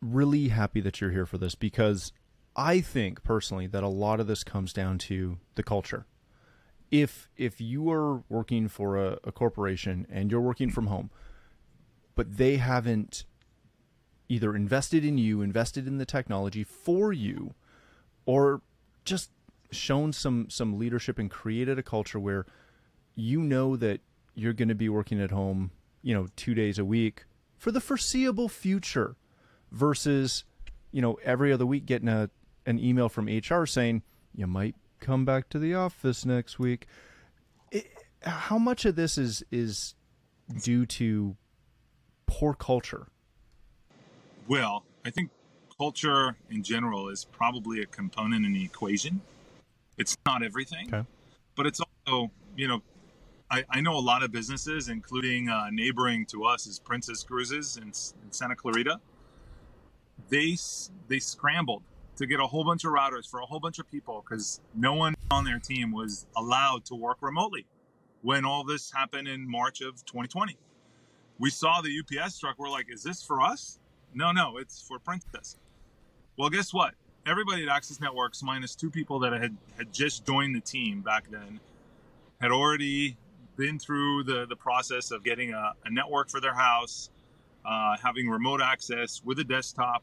really 0.00 0.48
happy 0.48 0.80
that 0.80 1.02
you're 1.02 1.10
here 1.10 1.26
for 1.26 1.36
this 1.36 1.54
because 1.54 2.12
I 2.56 2.80
think 2.80 3.22
personally 3.22 3.66
that 3.66 3.82
a 3.82 3.88
lot 3.88 4.20
of 4.20 4.26
this 4.26 4.42
comes 4.42 4.72
down 4.72 4.96
to 4.98 5.36
the 5.54 5.62
culture. 5.62 6.06
If 6.90 7.28
if 7.36 7.60
you 7.60 7.90
are 7.90 8.22
working 8.30 8.68
for 8.68 8.96
a, 8.96 9.18
a 9.22 9.32
corporation 9.32 10.06
and 10.10 10.30
you're 10.30 10.40
working 10.40 10.70
from 10.70 10.86
home, 10.86 11.10
but 12.18 12.36
they 12.36 12.56
haven't 12.56 13.24
either 14.28 14.56
invested 14.56 15.04
in 15.04 15.16
you, 15.16 15.40
invested 15.40 15.86
in 15.86 15.98
the 15.98 16.04
technology 16.04 16.64
for 16.64 17.12
you, 17.12 17.54
or 18.26 18.60
just 19.04 19.30
shown 19.70 20.12
some 20.12 20.50
some 20.50 20.80
leadership 20.80 21.16
and 21.20 21.30
created 21.30 21.78
a 21.78 21.82
culture 21.82 22.18
where 22.18 22.44
you 23.14 23.40
know 23.40 23.76
that 23.76 24.00
you're 24.34 24.52
going 24.52 24.68
to 24.68 24.74
be 24.74 24.88
working 24.88 25.22
at 25.22 25.30
home, 25.30 25.70
you 26.02 26.12
know, 26.12 26.26
2 26.34 26.54
days 26.54 26.76
a 26.76 26.84
week 26.84 27.24
for 27.56 27.70
the 27.70 27.80
foreseeable 27.80 28.48
future 28.48 29.14
versus 29.70 30.42
you 30.90 31.00
know 31.00 31.20
every 31.22 31.52
other 31.52 31.66
week 31.66 31.86
getting 31.86 32.08
a 32.08 32.28
an 32.66 32.80
email 32.80 33.08
from 33.08 33.26
HR 33.26 33.64
saying 33.64 34.02
you 34.34 34.48
might 34.48 34.74
come 34.98 35.24
back 35.24 35.48
to 35.50 35.58
the 35.60 35.72
office 35.72 36.26
next 36.26 36.58
week. 36.58 36.88
It, 37.70 37.86
how 38.22 38.58
much 38.58 38.84
of 38.84 38.96
this 38.96 39.18
is 39.18 39.44
is 39.52 39.94
due 40.64 40.84
to 40.84 41.36
poor 42.28 42.54
culture? 42.54 43.08
Well, 44.46 44.84
I 45.04 45.10
think 45.10 45.30
culture 45.76 46.36
in 46.50 46.62
general 46.62 47.08
is 47.08 47.24
probably 47.24 47.82
a 47.82 47.86
component 47.86 48.46
in 48.46 48.52
the 48.52 48.64
equation. 48.64 49.20
It's 49.96 50.16
not 50.24 50.44
everything, 50.44 50.94
Okay. 50.94 51.06
but 51.56 51.66
it's 51.66 51.80
also, 51.80 52.30
you 52.56 52.68
know, 52.68 52.82
I, 53.50 53.64
I 53.70 53.80
know 53.80 53.96
a 53.96 54.00
lot 54.00 54.22
of 54.22 54.30
businesses, 54.30 54.88
including 54.88 55.48
uh, 55.48 55.70
neighboring 55.70 56.26
to 56.26 56.44
us 56.44 56.66
is 56.66 56.78
Princess 56.78 57.24
Cruises 57.24 57.76
in, 57.78 57.84
in 57.84 58.30
Santa 58.30 58.54
Clarita. 58.54 59.00
They 60.28 60.56
they 61.08 61.18
scrambled 61.18 61.82
to 62.16 62.26
get 62.26 62.40
a 62.40 62.46
whole 62.46 62.64
bunch 62.64 62.84
of 62.84 62.92
routers 62.92 63.28
for 63.28 63.40
a 63.40 63.46
whole 63.46 63.60
bunch 63.60 63.78
of 63.78 63.90
people 63.90 64.22
because 64.22 64.60
no 64.74 64.92
one 64.92 65.14
on 65.30 65.44
their 65.44 65.58
team 65.58 65.92
was 65.92 66.26
allowed 66.36 66.84
to 66.86 66.94
work 66.94 67.18
remotely 67.22 67.64
when 68.22 68.44
all 68.44 68.64
this 68.64 68.92
happened 68.92 69.28
in 69.28 69.48
March 69.48 69.80
of 69.80 70.04
2020. 70.04 70.56
We 71.38 71.50
saw 71.50 71.80
the 71.80 71.90
UPS 72.00 72.38
truck. 72.38 72.56
We're 72.58 72.68
like, 72.70 72.86
is 72.92 73.02
this 73.02 73.22
for 73.22 73.40
us? 73.40 73.78
No, 74.14 74.32
no, 74.32 74.56
it's 74.56 74.82
for 74.82 74.98
Princess. 74.98 75.56
Well, 76.36 76.50
guess 76.50 76.72
what? 76.74 76.94
Everybody 77.26 77.62
at 77.64 77.68
Access 77.68 78.00
Networks, 78.00 78.42
minus 78.42 78.74
two 78.74 78.90
people 78.90 79.18
that 79.20 79.32
had, 79.32 79.56
had 79.76 79.92
just 79.92 80.24
joined 80.26 80.56
the 80.56 80.60
team 80.60 81.00
back 81.00 81.30
then, 81.30 81.60
had 82.40 82.50
already 82.50 83.16
been 83.56 83.78
through 83.78 84.24
the, 84.24 84.46
the 84.46 84.56
process 84.56 85.10
of 85.10 85.24
getting 85.24 85.52
a, 85.52 85.72
a 85.84 85.90
network 85.90 86.30
for 86.30 86.40
their 86.40 86.54
house, 86.54 87.10
uh, 87.64 87.96
having 88.02 88.28
remote 88.28 88.60
access 88.62 89.20
with 89.24 89.38
a 89.40 89.44
desktop. 89.44 90.02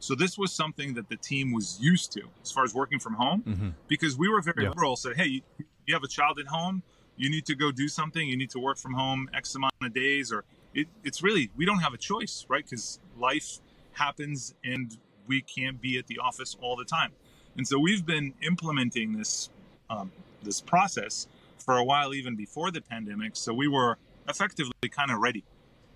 So 0.00 0.14
this 0.14 0.36
was 0.36 0.52
something 0.52 0.94
that 0.94 1.08
the 1.08 1.16
team 1.16 1.52
was 1.52 1.78
used 1.80 2.12
to 2.12 2.22
as 2.42 2.52
far 2.52 2.64
as 2.64 2.74
working 2.74 2.98
from 3.00 3.14
home, 3.14 3.42
Mhm. 3.46 3.72
because 3.88 4.16
we 4.16 4.28
were 4.28 4.40
very 4.42 4.62
Yeah. 4.64 4.68
liberal. 4.70 4.96
Said, 4.96 5.16
hey, 5.16 5.26
you, 5.26 5.42
you 5.86 5.94
have 5.94 6.04
a 6.04 6.08
child 6.08 6.38
at 6.38 6.46
home, 6.46 6.82
you 7.16 7.30
need 7.30 7.46
to 7.46 7.54
go 7.56 7.72
do 7.72 7.88
something, 7.88 8.28
you 8.28 8.36
need 8.36 8.50
to 8.50 8.60
work 8.60 8.78
from 8.78 8.92
home 8.94 9.28
X 9.32 9.54
amount 9.54 9.72
of 9.82 9.92
days, 9.94 10.30
or 10.32 10.44
it, 10.74 10.88
it's 11.04 11.22
really 11.22 11.50
we 11.56 11.64
don't 11.64 11.80
have 11.80 11.94
a 11.94 11.98
choice, 11.98 12.44
right? 12.48 12.64
Because 12.64 13.00
life 13.18 13.58
happens 13.92 14.54
and 14.64 14.96
we 15.26 15.40
can't 15.42 15.80
be 15.80 15.98
at 15.98 16.06
the 16.06 16.18
office 16.18 16.56
all 16.60 16.76
the 16.76 16.84
time. 16.84 17.12
And 17.56 17.66
so 17.66 17.78
we've 17.78 18.06
been 18.06 18.34
implementing 18.42 19.16
this 19.16 19.50
um, 19.90 20.12
this 20.42 20.60
process 20.60 21.26
for 21.58 21.76
a 21.76 21.84
while, 21.84 22.14
even 22.14 22.36
before 22.36 22.70
the 22.70 22.80
pandemic. 22.80 23.36
So 23.36 23.52
we 23.52 23.68
were 23.68 23.98
effectively 24.28 24.88
kind 24.90 25.10
of 25.10 25.18
ready, 25.18 25.44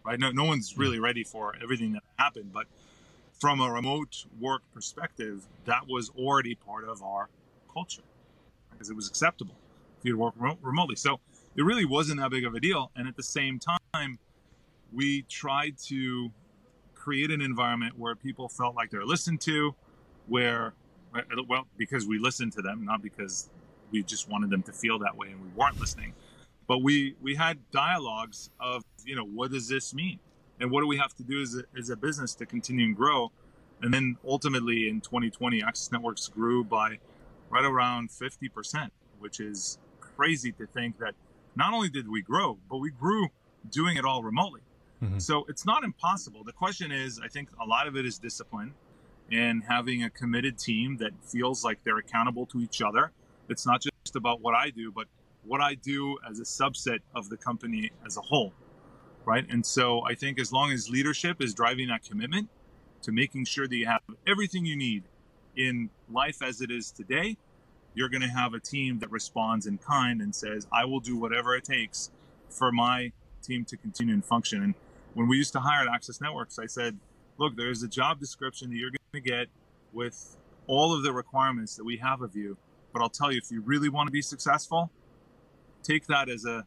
right? 0.05 0.19
No, 0.19 0.31
no 0.31 0.45
one's 0.45 0.77
really 0.77 0.99
ready 0.99 1.25
for 1.25 1.55
everything 1.63 1.93
that 1.93 2.03
happened, 2.17 2.53
but 2.53 2.67
from 3.41 3.61
a 3.61 3.71
remote 3.71 4.25
work 4.41 4.63
perspective, 4.73 5.47
that 5.65 5.89
was 5.89 6.11
already 6.11 6.55
part 6.55 6.89
of 6.89 7.03
our 7.03 7.29
culture 7.73 8.03
because 8.71 8.91
it 8.91 8.97
was 8.97 9.09
acceptable 9.09 9.55
if 9.99 10.05
you 10.05 10.17
work 10.19 10.35
remote, 10.37 10.59
remotely. 10.63 10.97
So 10.97 11.21
it 11.57 11.63
really 11.63 11.85
wasn't 11.85 12.21
that 12.21 12.31
big 12.31 12.45
of 12.45 12.55
a 12.55 12.61
deal. 12.61 12.91
And 12.97 13.09
at 13.09 13.17
the 13.17 13.23
same 13.23 13.61
time, 13.93 14.19
we 14.93 15.23
tried 15.23 15.79
to 15.87 16.31
create 16.95 17.31
an 17.31 17.41
environment 17.41 17.99
where 17.99 18.15
people 18.15 18.49
felt 18.49 18.77
like 18.77 18.91
they're 18.91 19.05
listened 19.05 19.41
to, 19.41 19.75
where, 20.29 20.75
uh, 21.15 21.21
well, 21.49 21.67
because 21.77 22.07
we 22.07 22.19
listened 22.19 22.53
to 22.53 22.63
them, 22.63 22.85
not 22.85 23.03
because 23.03 23.51
we 23.91 24.03
just 24.03 24.29
wanted 24.29 24.51
them 24.51 24.63
to 24.63 24.73
feel 24.73 24.99
that 24.99 25.17
way 25.17 25.29
and 25.29 25.41
we 25.43 25.49
weren't 25.57 25.79
listening. 25.81 26.13
But 26.69 26.83
we, 26.83 27.17
we 27.21 27.35
had 27.35 27.59
dialogues 27.71 28.51
of, 28.61 28.85
you 29.05 29.17
know, 29.17 29.25
what 29.25 29.51
does 29.51 29.69
this 29.69 29.93
mean? 29.95 30.19
And 30.61 30.71
what 30.71 30.81
do 30.81 30.87
we 30.87 30.97
have 30.97 31.15
to 31.17 31.23
do 31.23 31.43
as 31.43 31.57
a, 31.57 31.65
as 31.79 31.91
a 31.91 31.97
business 31.97 32.35
to 32.37 32.47
continue 32.47 32.87
and 32.87 32.97
grow? 32.97 33.33
And 33.83 33.93
then 33.93 34.17
ultimately 34.27 34.89
in 34.89 35.01
2020, 35.01 35.63
Access 35.63 35.91
Networks 35.91 36.29
grew 36.29 36.63
by 36.63 36.99
right 37.51 37.65
around 37.65 38.11
50%, 38.11 38.91
which 39.19 39.41
is 39.41 39.79
crazy 40.01 40.53
to 40.53 40.67
think 40.67 40.99
that 40.99 41.15
not 41.57 41.75
only 41.75 41.89
did 41.89 42.09
we 42.09 42.23
grow, 42.23 42.59
but 42.71 42.79
we 42.79 42.91
grew 42.91 43.29
doing 43.71 43.97
it 43.97 44.05
all 44.05 44.23
remotely. 44.23 44.61
Mhm. 45.03 45.21
So 45.21 45.45
it's 45.49 45.67
not 45.67 45.85
impossible. 45.85 46.45
The 46.45 46.53
question 46.53 46.93
is, 46.93 47.19
I 47.19 47.29
think 47.29 47.49
a 47.61 47.65
lot 47.65 47.87
of 47.87 47.97
it 47.97 48.07
is 48.07 48.19
discipline 48.19 48.75
and 49.31 49.63
having 49.65 50.05
a 50.05 50.11
committed 50.11 50.59
team 50.59 50.97
that 50.99 51.13
feels 51.25 51.65
like 51.65 51.83
they're 51.83 51.99
accountable 51.99 52.47
to 52.47 52.61
each 52.61 52.83
other. 52.83 53.11
It's 53.49 53.67
not 53.67 53.83
just 53.83 54.15
about 54.15 54.41
what 54.41 54.55
I 54.55 54.71
do, 54.71 54.93
but 54.93 55.09
what 55.45 55.61
I 55.61 55.75
do 55.75 56.19
as 56.29 56.39
a 56.39 56.45
subset 56.45 57.01
of 57.15 57.29
the 57.29 57.37
company 57.37 57.91
as 58.07 58.17
a 58.17 58.21
whole. 58.21 58.53
Right. 59.25 59.47
And 59.49 59.65
so 59.65 60.03
I 60.05 60.15
think 60.15 60.41
as 60.41 60.53
long 60.53 60.73
as 60.73 60.91
leadership 60.91 61.41
is 61.41 61.55
driving 61.55 61.89
that 61.89 62.03
commitment 62.05 62.49
to 63.03 63.13
making 63.13 63.45
sure 63.45 63.69
that 63.69 63.77
you 63.77 63.87
have 63.87 64.01
everything 64.27 64.65
you 64.67 64.77
need 64.77 65.05
in 65.57 65.91
life 66.11 66.43
as 66.43 66.61
it 66.61 66.71
is 66.71 66.91
today, 66.91 67.37
you're 67.95 68.09
going 68.09 68.23
to 68.23 68.29
have 68.29 68.55
a 68.55 68.61
team 68.61 68.99
that 69.01 69.11
responds 69.11 69.67
in 69.67 69.79
kind 69.79 70.21
and 70.21 70.35
says, 70.35 70.67
I 70.73 70.85
will 70.85 71.01
do 71.01 71.17
whatever 71.17 71.55
it 71.55 71.65
takes 71.65 72.11
for 72.49 72.73
my 72.73 73.13
team 73.43 73.65
to 73.67 73.77
continue 73.77 74.15
and 74.15 74.25
function. 74.25 74.63
And 74.63 74.75
when 75.15 75.29
we 75.29 75.37
used 75.37 75.53
to 75.53 75.61
hire 75.61 75.87
at 75.87 75.95
Access 75.95 76.21
Networks, 76.21 76.59
I 76.59 76.67
said, 76.67 76.97
look, 77.39 77.57
there's 77.57 77.83
a 77.83 77.89
job 77.89 78.19
description 78.21 78.71
that 78.71 78.77
you're 78.77 78.91
going 78.91 79.23
to 79.23 79.29
get 79.29 79.49
with 79.93 80.37
all 80.67 80.95
of 80.95 81.03
the 81.03 81.13
requirements 81.13 81.77
that 81.77 81.85
we 81.85 81.97
have 81.99 82.23
of 82.23 82.35
you. 82.37 82.57
But 82.93 83.03
I'll 83.03 83.09
tell 83.11 83.33
you, 83.33 83.39
if 83.39 83.51
you 83.51 83.63
really 83.63 83.89
want 83.89 84.07
to 84.09 84.13
be 84.13 84.23
successful, 84.23 84.91
take 85.83 86.07
that 86.07 86.29
as 86.29 86.45
a, 86.45 86.65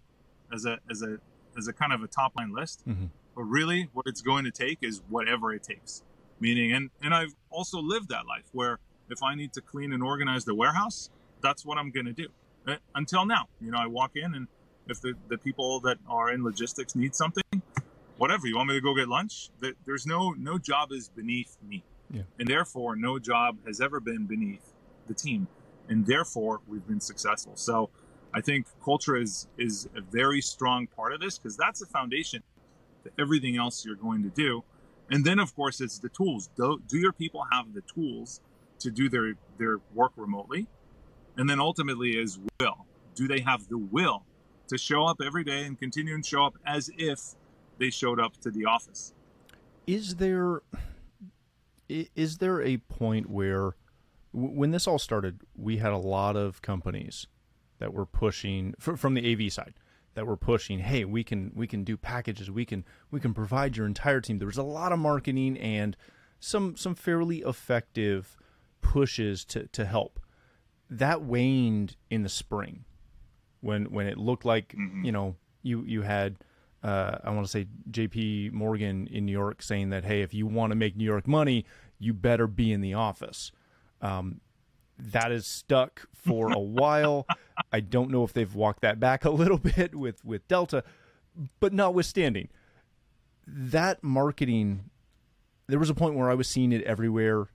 as 0.54 0.66
a, 0.66 0.80
as 0.90 1.02
a, 1.02 1.18
as 1.58 1.68
a 1.68 1.74
kind 1.74 1.94
of 1.94 2.04
a 2.04 2.08
top 2.08 2.36
line 2.38 2.54
list. 2.54 2.88
Mhm. 2.88 3.10
But 3.36 3.44
really, 3.44 3.90
what 3.94 4.06
it's 4.08 4.22
going 4.22 4.46
to 4.46 4.52
take 4.52 4.80
is 4.82 5.02
whatever 5.10 5.54
it 5.54 5.62
takes. 5.64 6.04
Meaning, 6.40 6.74
and 6.74 6.90
and 7.02 7.14
I've 7.14 7.34
also 7.50 7.80
lived 7.82 8.10
that 8.10 8.26
life 8.26 8.46
where 8.54 8.80
if 9.10 9.22
I 9.24 9.36
need 9.36 9.54
to 9.54 9.62
clean 9.62 9.94
and 9.94 10.02
organize 10.04 10.46
the 10.46 10.56
warehouse, 10.56 11.10
that's 11.42 11.66
what 11.66 11.78
I'm 11.78 11.92
going 11.92 12.06
to 12.06 12.14
do. 12.14 12.28
Uh, 12.68 12.76
Until 12.96 13.26
now, 13.26 13.48
you 13.62 13.72
know, 13.72 13.78
I 13.78 13.88
walk 13.88 14.12
in 14.16 14.36
and 14.36 14.48
if 14.88 15.02
the, 15.02 15.14
the 15.30 15.38
people 15.38 15.80
that 15.82 15.98
are 16.08 16.32
in 16.32 16.44
logistics 16.44 16.96
need 16.96 17.16
something, 17.16 17.44
whatever 18.18 18.48
you 18.48 18.56
want 18.56 18.70
me 18.70 18.76
to 18.76 18.82
go 18.82 18.96
get 18.96 19.08
lunch, 19.08 19.50
there's 19.86 20.06
no 20.06 20.32
no 20.32 20.58
job 20.58 20.92
is 20.92 21.10
beneath 21.10 21.58
me, 21.68 21.84
Yeah. 22.12 22.24
and 22.40 22.48
therefore 22.48 22.96
no 22.96 23.20
job 23.20 23.58
has 23.66 23.82
ever 23.82 24.00
been 24.00 24.26
beneath 24.26 24.74
the 25.08 25.14
team, 25.14 25.48
and 25.90 26.06
therefore 26.06 26.62
we've 26.68 26.88
been 26.88 27.02
successful. 27.02 27.54
So 27.56 27.90
I 28.34 28.42
think 28.42 28.68
culture 28.84 29.16
is 29.16 29.48
is 29.58 29.88
a 29.96 30.02
very 30.02 30.42
strong 30.42 30.88
part 30.88 31.14
of 31.14 31.20
this 31.20 31.38
because 31.38 31.56
that's 31.58 31.80
the 31.80 31.86
foundation 31.86 32.44
to 33.04 33.12
everything 33.20 33.58
else 33.58 33.86
you're 33.86 33.96
going 33.96 34.24
to 34.24 34.30
do. 34.30 34.64
And 35.10 35.24
then 35.24 35.40
of 35.40 35.56
course 35.56 35.82
it's 35.82 36.00
the 36.00 36.10
tools. 36.10 36.50
Do, 36.58 36.82
do 36.88 36.98
your 36.98 37.14
people 37.14 37.46
have 37.52 37.74
the 37.74 37.82
tools 37.82 38.42
to 38.80 38.90
do 38.92 39.10
their 39.10 39.34
their 39.58 39.80
work 39.94 40.14
remotely? 40.16 40.68
And 41.38 41.50
then 41.50 41.60
ultimately 41.60 42.18
is 42.18 42.40
will. 42.60 42.86
Do 43.14 43.28
they 43.28 43.42
have 43.42 43.68
the 43.68 43.78
will 43.78 44.24
to 44.70 44.78
show 44.78 45.06
up 45.06 45.18
every 45.24 45.44
day 45.44 45.66
and 45.66 45.78
continue 45.78 46.16
and 46.16 46.26
show 46.26 46.46
up 46.46 46.56
as 46.66 46.90
if 46.98 47.20
they 47.78 47.90
showed 47.90 48.20
up 48.20 48.38
to 48.42 48.52
the 48.52 48.66
office? 48.66 49.14
is 49.88 50.16
there 50.16 50.62
is 51.88 52.40
there 52.40 52.62
a 52.62 52.78
point 52.78 53.30
where 53.30 53.76
when 54.34 54.72
this 54.72 54.88
all 54.88 55.00
started 55.00 55.42
we 55.56 55.78
had 55.78 55.92
a 55.92 55.98
lot 55.98 56.36
of 56.36 56.62
companies 56.62 57.28
that 57.80 57.94
were 57.94 58.06
pushing 58.06 58.74
from 58.80 59.14
the 59.14 59.34
AV 59.34 59.52
side 59.52 59.74
that 60.16 60.26
were 60.26 60.38
pushing 60.38 60.80
hey 60.80 61.06
we 61.06 61.24
can 61.24 61.52
we 61.54 61.68
can 61.68 61.84
do 61.84 61.98
packages. 61.98 62.50
We 62.50 62.66
can 62.66 62.86
we 63.12 63.20
can 63.20 63.34
provide 63.34 63.78
your 63.78 63.86
entire 63.86 64.22
team. 64.22 64.40
There 64.40 64.48
was 64.48 64.58
a 64.58 64.64
lot 64.64 64.92
of 64.92 65.00
marketing 65.00 65.58
and 65.58 65.96
some 66.40 66.76
some 66.76 66.96
fairly 66.96 67.40
effective 67.40 68.36
pushes 68.82 69.46
to 69.46 69.68
to 69.68 69.86
help. 69.86 70.20
That 70.90 71.22
waned 71.22 71.96
in 72.10 72.24
the 72.24 72.30
spring 72.30 72.86
when 73.62 73.86
when 73.86 74.08
it 74.08 74.18
looked 74.18 74.46
like 74.46 74.70
mm-hmm. 74.70 75.04
you 75.04 75.12
know 75.12 75.36
you 75.64 75.84
you 75.84 76.04
had 76.04 76.38
uh, 76.86 77.18
I 77.24 77.32
want 77.32 77.46
to 77.46 77.52
say 77.52 77.66
J.P. 77.90 78.52
Morgan 78.54 79.08
in 79.08 79.26
New 79.26 79.32
York 79.32 79.62
saying 79.62 79.90
that 79.90 80.06
hey 80.06 80.22
if 80.22 80.34
you 80.34 80.46
want 80.46 80.72
to 80.72 80.76
make 80.76 80.96
New 80.96 81.04
York 81.04 81.28
money 81.28 81.66
you 82.00 82.14
better 82.14 82.48
be 82.48 82.72
in 82.72 82.82
the 82.82 82.94
office. 82.94 83.52
Um, 84.02 84.42
that 84.98 85.32
is 85.32 85.46
stuck 85.48 86.08
for 86.14 86.52
a 86.52 86.60
while. 86.80 87.26
I 87.72 87.80
don't 87.80 88.12
know 88.12 88.24
if 88.24 88.34
they've 88.34 88.54
walked 88.54 88.82
that 88.82 89.00
back 89.00 89.26
a 89.26 89.30
little 89.30 89.58
bit 89.76 89.96
with 89.96 90.24
with 90.24 90.48
Delta, 90.48 90.84
but 91.60 91.74
notwithstanding 91.74 92.50
that 93.48 94.04
marketing, 94.04 94.90
there 95.68 95.80
was 95.80 95.90
a 95.90 95.94
point 95.94 96.16
where 96.16 96.30
I 96.30 96.34
was 96.34 96.48
seeing 96.48 96.72
it 96.72 96.82
everywhere 96.84 97.48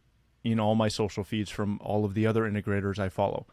in 0.42 0.58
all 0.58 0.74
my 0.74 0.88
social 0.88 1.24
feeds 1.24 1.50
from 1.50 1.78
all 1.82 2.04
of 2.04 2.14
the 2.14 2.26
other 2.26 2.42
integrators 2.42 2.98
I 2.98 3.08
follow. 3.08 3.46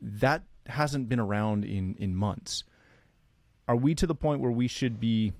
That 0.00 0.42
hasn't 0.66 1.08
been 1.08 1.20
around 1.20 1.64
in 1.64 1.96
in 1.98 2.14
months. 2.14 2.64
Are 3.68 3.76
we 3.76 3.94
to 3.96 4.06
the 4.06 4.14
point 4.14 4.40
where 4.40 4.50
we 4.50 4.66
should 4.66 4.98
be 4.98 5.34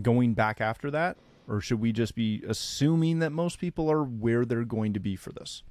going 0.00 0.34
back 0.34 0.60
after 0.60 0.90
that, 0.90 1.18
or 1.46 1.60
should 1.60 1.80
we 1.80 1.92
just 1.92 2.14
be 2.14 2.42
assuming 2.48 3.18
that 3.20 3.30
most 3.30 3.58
people 3.60 3.90
are 3.90 4.02
where 4.02 4.44
they're 4.44 4.64
going 4.64 4.94
to 4.94 5.00
be 5.00 5.16
for 5.16 5.32
this? 5.32 5.62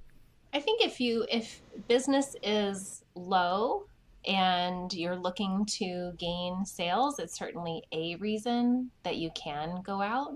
I 0.53 0.61
think 0.61 0.81
if 0.81 1.01
you 1.01 1.25
if 1.29 1.61
business 1.87 2.35
is 2.41 3.03
low 3.15 3.87
and 4.25 4.93
you're 4.93 5.17
looking 5.17 5.65
to 5.65 6.13
gain 6.17 6.63
sales, 6.65 7.19
it's 7.19 7.37
certainly 7.37 7.83
a 7.91 8.15
reason 8.15 8.91
that 9.03 9.17
you 9.17 9.31
can 9.35 9.81
go 9.81 10.01
out 10.01 10.33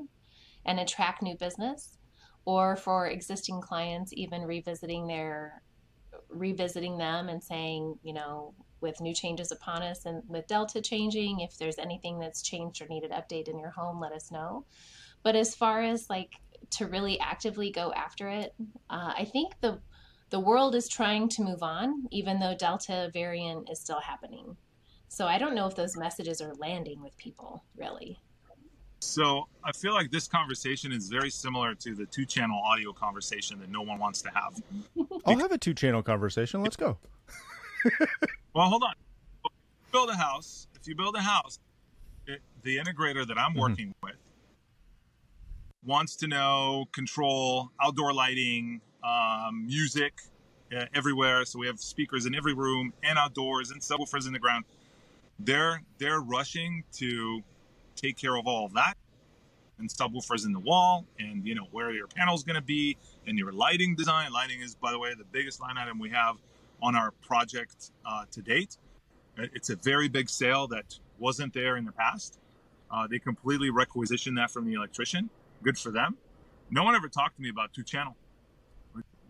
and 0.66 0.80
attract 0.80 1.22
new 1.22 1.36
business 1.38 1.98
or 2.46 2.76
for 2.76 3.08
existing 3.08 3.62
clients 3.62 4.12
even 4.14 4.42
revisiting 4.42 5.08
their 5.08 5.62
revisiting 6.30 6.98
them 6.98 7.30
and 7.30 7.44
saying, 7.44 7.98
you 8.04 8.14
know, 8.14 8.54
with 8.82 9.02
new 9.02 9.14
changes 9.14 9.52
upon 9.52 9.82
us 9.82 10.06
and 10.06 10.24
with 10.28 10.48
Delta 10.48 10.82
changing, 10.82 11.42
if 11.42 11.58
there's 11.58 11.78
anything 11.78 12.20
that's 12.20 12.42
changed 12.42 12.82
or 12.82 12.88
needed 12.88 13.12
update 13.12 13.48
in 13.48 13.60
your 13.60 13.72
home, 13.72 14.00
let 14.00 14.12
us 14.12 14.32
know. 14.32 14.66
But 15.24 15.36
as 15.36 15.56
far 15.56 15.82
as 15.82 16.10
like 16.10 16.34
to 16.72 16.88
really 16.88 17.20
actively 17.20 17.72
go 17.72 17.92
after 17.94 18.30
it, 18.30 18.54
uh, 18.90 19.14
I 19.18 19.26
think 19.26 19.54
the 19.62 19.80
the 20.30 20.40
world 20.40 20.76
is 20.76 20.88
trying 20.88 21.28
to 21.30 21.44
move 21.44 21.64
on, 21.64 22.06
even 22.12 22.40
though 22.40 22.56
Delta 22.56 23.10
variant 23.12 23.68
is 23.70 23.80
still 23.80 24.00
happening. 24.00 24.56
So 25.08 25.26
I 25.26 25.40
don't 25.40 25.56
know 25.56 25.66
if 25.66 25.76
those 25.76 25.98
messages 25.98 26.40
are 26.40 26.54
landing 26.56 27.02
with 27.02 27.18
people 27.18 27.64
really. 27.76 28.20
So 29.02 29.48
I 29.64 29.72
feel 29.72 29.94
like 29.94 30.12
this 30.12 30.28
conversation 30.28 30.92
is 30.92 31.10
very 31.10 31.30
similar 31.30 31.74
to 31.76 31.96
the 31.96 32.06
two 32.06 32.26
channel 32.26 32.62
audio 32.64 32.92
conversation 32.92 33.58
that 33.60 33.70
no 33.70 33.82
one 33.82 33.98
wants 33.98 34.22
to 34.24 34.30
have. 34.30 34.62
I'll 35.26 35.40
have 35.40 35.52
a 35.52 35.58
two 35.58 35.74
channel 35.74 36.04
conversation. 36.04 36.62
Let's 36.62 36.76
go. 36.76 36.98
Well, 38.54 38.68
hold 38.68 38.84
on. 38.84 38.94
Build 39.92 40.10
a 40.10 40.16
house, 40.16 40.68
if 40.80 40.88
you 40.88 40.96
build 40.96 41.16
a 41.16 41.22
house, 41.22 41.60
it, 42.26 42.42
the 42.64 42.78
integrator 42.78 43.26
that 43.28 43.38
I'm 43.38 43.54
working 43.54 43.94
with 44.04 44.16
wants 45.86 46.16
to 46.18 46.28
know 46.28 46.86
control, 46.92 47.70
outdoor 47.82 48.12
lighting, 48.12 48.82
um, 49.04 49.66
music 49.66 50.14
uh, 50.76 50.86
everywhere. 50.94 51.46
So 51.46 51.60
we 51.60 51.68
have 51.68 51.80
speakers 51.80 52.26
in 52.26 52.36
every 52.36 52.54
room 52.54 52.92
and 53.04 53.18
outdoors 53.18 53.72
and 53.72 53.82
subwoofers 53.82 54.28
in 54.28 54.34
the 54.34 54.40
ground. 54.40 54.66
They're 55.40 55.82
they're 55.98 56.20
rushing 56.20 56.84
to 56.94 57.42
take 57.96 58.18
care 58.18 58.36
of 58.36 58.48
all 58.48 58.66
of 58.66 58.74
that 58.74 58.96
and 59.80 59.90
subwoofers 59.90 60.46
in 60.46 60.52
the 60.52 60.60
wall 60.60 61.06
and 61.20 61.46
you 61.46 61.56
know 61.56 61.68
where 61.72 61.92
your 61.92 62.08
panel's 62.08 62.44
going 62.44 62.56
to 62.56 62.62
be 62.62 62.98
and 63.28 63.38
your 63.38 63.52
lighting 63.52 63.96
design 63.96 64.32
lighting 64.32 64.62
is 64.62 64.76
by 64.76 64.92
the 64.92 65.00
way 65.00 65.14
the 65.18 65.24
biggest 65.24 65.62
line 65.62 65.78
item 65.78 66.00
we 66.00 66.10
have 66.10 66.36
on 66.82 66.96
our 66.96 67.12
project 67.12 67.92
uh, 68.06 68.26
to 68.32 68.42
date. 68.42 68.78
It's 69.38 69.70
a 69.70 69.76
very 69.76 70.10
big 70.10 70.30
sale 70.30 70.68
that 70.68 71.00
wasn't 71.18 71.54
there 71.54 71.78
in 71.78 71.86
the 71.86 71.92
past. 71.92 72.40
Uh, 72.92 73.08
they 73.08 73.20
completely 73.20 73.70
requisitioned 73.70 74.38
that 74.38 74.52
from 74.52 74.66
the 74.66 74.74
electrician. 74.74 75.30
Good 75.64 75.78
for 75.78 75.92
them. 75.92 76.18
No 76.70 76.84
one 76.84 76.96
ever 76.96 77.08
talked 77.08 77.36
to 77.38 77.42
me 77.42 77.50
about 77.50 77.74
two 77.74 77.84
channel 77.84 78.16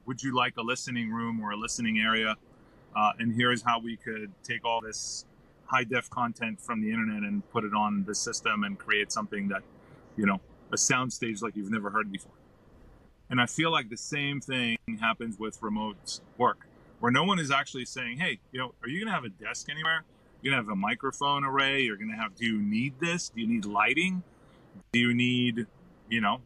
would 0.09 0.23
you 0.23 0.35
like 0.35 0.57
a 0.57 0.62
listening 0.63 1.12
room 1.12 1.39
or 1.39 1.51
a 1.51 1.55
listening 1.55 1.99
area? 1.99 2.35
Uh, 2.95 3.12
and 3.19 3.31
here's 3.31 3.62
how 3.62 3.79
we 3.79 3.95
could 3.95 4.31
take 4.43 4.65
all 4.65 4.81
this 4.81 5.23
high 5.65 5.83
def 5.83 6.09
content 6.09 6.59
from 6.59 6.81
the 6.81 6.89
internet 6.89 7.21
and 7.21 7.47
put 7.51 7.63
it 7.63 7.75
on 7.75 8.03
the 8.07 8.15
system 8.15 8.63
and 8.63 8.79
create 8.79 9.12
something 9.12 9.47
that 9.49 9.62
you 10.17 10.25
know, 10.25 10.41
a 10.71 10.75
soundstage 10.75 11.43
like 11.43 11.55
you've 11.55 11.69
never 11.69 11.91
heard 11.91 12.12
before. 12.12 12.31
And 13.29 13.39
I 13.39 13.45
feel 13.45 13.71
like 13.71 13.89
the 13.89 13.97
same 13.97 14.41
thing 14.41 14.79
happens 14.99 15.38
with 15.38 15.62
remote 15.62 16.21
work, 16.39 16.65
where 16.99 17.12
no 17.12 17.23
one 17.23 17.39
is 17.39 17.51
actually 17.51 17.85
saying, 17.85 18.19
hey, 18.19 18.39
you 18.51 18.59
know, 18.59 18.73
are 18.83 18.89
you 18.89 18.99
going 18.99 19.07
to 19.07 19.13
have 19.13 19.23
a 19.23 19.29
desk 19.29 19.69
anywhere? 19.69 20.03
You're 20.41 20.53
going 20.53 20.63
to 20.63 20.69
have 20.69 20.73
a 20.73 20.79
microphone 20.79 21.43
array. 21.43 21.81
You're 21.81 21.97
going 21.97 22.12
to 22.12 22.15
have, 22.15 22.35
do 22.35 22.45
you 22.45 22.62
need 22.62 22.99
this? 22.99 23.29
Do 23.29 23.41
you 23.41 23.47
need 23.47 23.65
lighting? 23.65 24.23
Do 24.91 24.99
you 24.99 25.13
need, 25.13 25.65
you 26.09 26.21
know, 26.21 26.41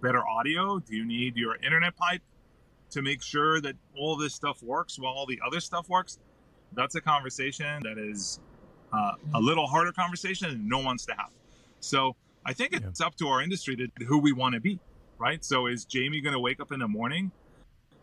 better 0.00 0.26
audio? 0.26 0.78
Do 0.78 0.96
you 0.96 1.04
need 1.04 1.36
your 1.36 1.56
internet 1.56 1.96
pipe 1.96 2.22
to 2.90 3.02
make 3.02 3.22
sure 3.22 3.60
that 3.60 3.74
all 3.96 4.16
this 4.16 4.34
stuff 4.34 4.62
works 4.62 4.98
while 4.98 5.12
all 5.12 5.26
the 5.26 5.40
other 5.46 5.60
stuff 5.60 5.88
works? 5.88 6.18
That's 6.74 6.94
a 6.94 7.00
conversation 7.00 7.82
that 7.82 7.98
is 7.98 8.40
uh, 8.92 9.12
a 9.34 9.40
little 9.40 9.66
harder 9.66 9.92
conversation 9.92 10.50
and 10.50 10.68
no 10.68 10.78
one 10.78 10.86
wants 10.86 11.06
to 11.06 11.12
have. 11.12 11.30
So 11.80 12.16
I 12.44 12.52
think 12.52 12.72
it's 12.72 13.00
yeah. 13.00 13.06
up 13.06 13.16
to 13.16 13.28
our 13.28 13.42
industry 13.42 13.76
to 13.76 14.04
who 14.04 14.18
we 14.18 14.32
want 14.32 14.54
to 14.54 14.60
be, 14.60 14.78
right? 15.18 15.44
So 15.44 15.66
is 15.66 15.84
Jamie 15.84 16.20
going 16.20 16.32
to 16.32 16.40
wake 16.40 16.60
up 16.60 16.72
in 16.72 16.80
the 16.80 16.88
morning 16.88 17.30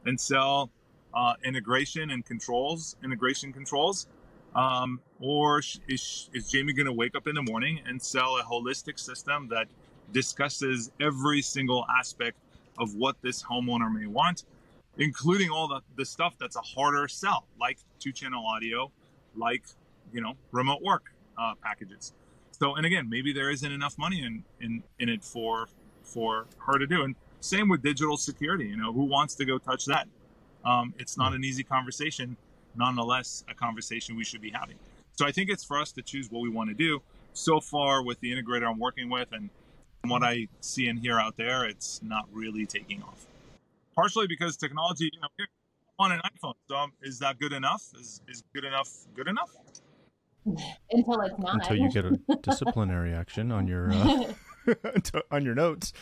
and 0.05 0.19
sell 0.19 0.69
uh, 1.13 1.33
integration 1.43 2.11
and 2.11 2.25
controls, 2.25 2.95
integration 3.03 3.53
controls? 3.53 4.07
Um, 4.55 4.99
or 5.19 5.59
is, 5.87 6.29
is 6.33 6.51
Jamie 6.51 6.73
going 6.73 6.85
to 6.85 6.93
wake 6.93 7.15
up 7.15 7.27
in 7.27 7.33
the 7.33 7.41
morning 7.41 7.79
and 7.87 7.99
sell 8.01 8.37
a 8.37 8.43
holistic 8.43 8.99
system 8.99 9.47
that 9.49 9.67
discusses 10.11 10.91
every 10.99 11.41
single 11.41 11.85
aspect 11.99 12.37
of 12.77 12.93
what 12.95 13.15
this 13.21 13.41
homeowner 13.41 13.91
may 13.91 14.05
want, 14.05 14.43
including 14.97 15.49
all 15.49 15.67
the, 15.67 15.81
the 15.95 16.05
stuff 16.05 16.35
that's 16.39 16.55
a 16.55 16.61
harder 16.61 17.07
sell, 17.07 17.47
like 17.59 17.79
two 17.99 18.11
channel 18.11 18.45
audio, 18.45 18.91
like, 19.35 19.63
you 20.11 20.21
know, 20.21 20.33
remote 20.51 20.83
work 20.83 21.11
uh, 21.37 21.53
packages. 21.63 22.13
So, 22.51 22.75
and 22.75 22.85
again, 22.85 23.09
maybe 23.09 23.33
there 23.33 23.49
isn't 23.49 23.71
enough 23.71 23.97
money 23.97 24.23
in, 24.23 24.43
in, 24.61 24.83
in 24.99 25.09
it 25.09 25.23
for, 25.23 25.67
for 26.03 26.45
her 26.59 26.77
to 26.77 26.85
do. 26.85 27.03
And 27.03 27.15
same 27.39 27.69
with 27.69 27.81
digital 27.81 28.17
security, 28.17 28.65
you 28.65 28.77
know, 28.77 28.93
who 28.93 29.05
wants 29.05 29.33
to 29.35 29.45
go 29.45 29.57
touch 29.57 29.85
that? 29.85 30.07
Um, 30.65 30.93
it's 30.97 31.17
not 31.17 31.33
an 31.33 31.43
easy 31.43 31.63
conversation, 31.63 32.37
nonetheless, 32.75 33.43
a 33.49 33.53
conversation 33.53 34.15
we 34.15 34.23
should 34.23 34.41
be 34.41 34.51
having. 34.51 34.77
So 35.13 35.25
I 35.25 35.31
think 35.31 35.49
it's 35.49 35.63
for 35.63 35.77
us 35.77 35.91
to 35.93 36.01
choose 36.01 36.31
what 36.31 36.41
we 36.41 36.49
want 36.49 36.69
to 36.69 36.75
do. 36.75 37.01
So 37.33 37.59
far 37.59 38.03
with 38.03 38.19
the 38.19 38.31
integrator 38.31 38.69
I'm 38.69 38.79
working 38.79 39.09
with 39.09 39.31
and 39.31 39.49
what 40.05 40.23
I 40.23 40.47
see 40.61 40.87
and 40.87 40.99
hear 40.99 41.19
out 41.19 41.37
there, 41.37 41.65
it's 41.65 42.01
not 42.03 42.27
really 42.31 42.65
taking 42.65 43.01
off. 43.03 43.25
Partially 43.95 44.27
because 44.27 44.57
technology, 44.57 45.09
you 45.11 45.19
know, 45.19 45.27
on 45.99 46.11
an 46.11 46.19
iPhone. 46.19 46.53
So 46.67 46.75
um, 46.75 46.93
is 47.01 47.19
that 47.19 47.39
good 47.39 47.53
enough? 47.53 47.83
Is, 47.99 48.21
is 48.27 48.43
good 48.53 48.65
enough 48.65 48.89
good 49.15 49.27
enough? 49.27 49.51
until 50.91 51.21
it's 51.21 51.39
not. 51.39 51.55
Until 51.55 51.77
you 51.77 51.91
get 51.91 52.05
a 52.05 52.19
disciplinary 52.41 53.13
action 53.13 53.51
on 53.51 53.67
your 53.67 53.91
uh, 53.93 54.25
on 55.31 55.45
your 55.45 55.55
notes 55.55 55.93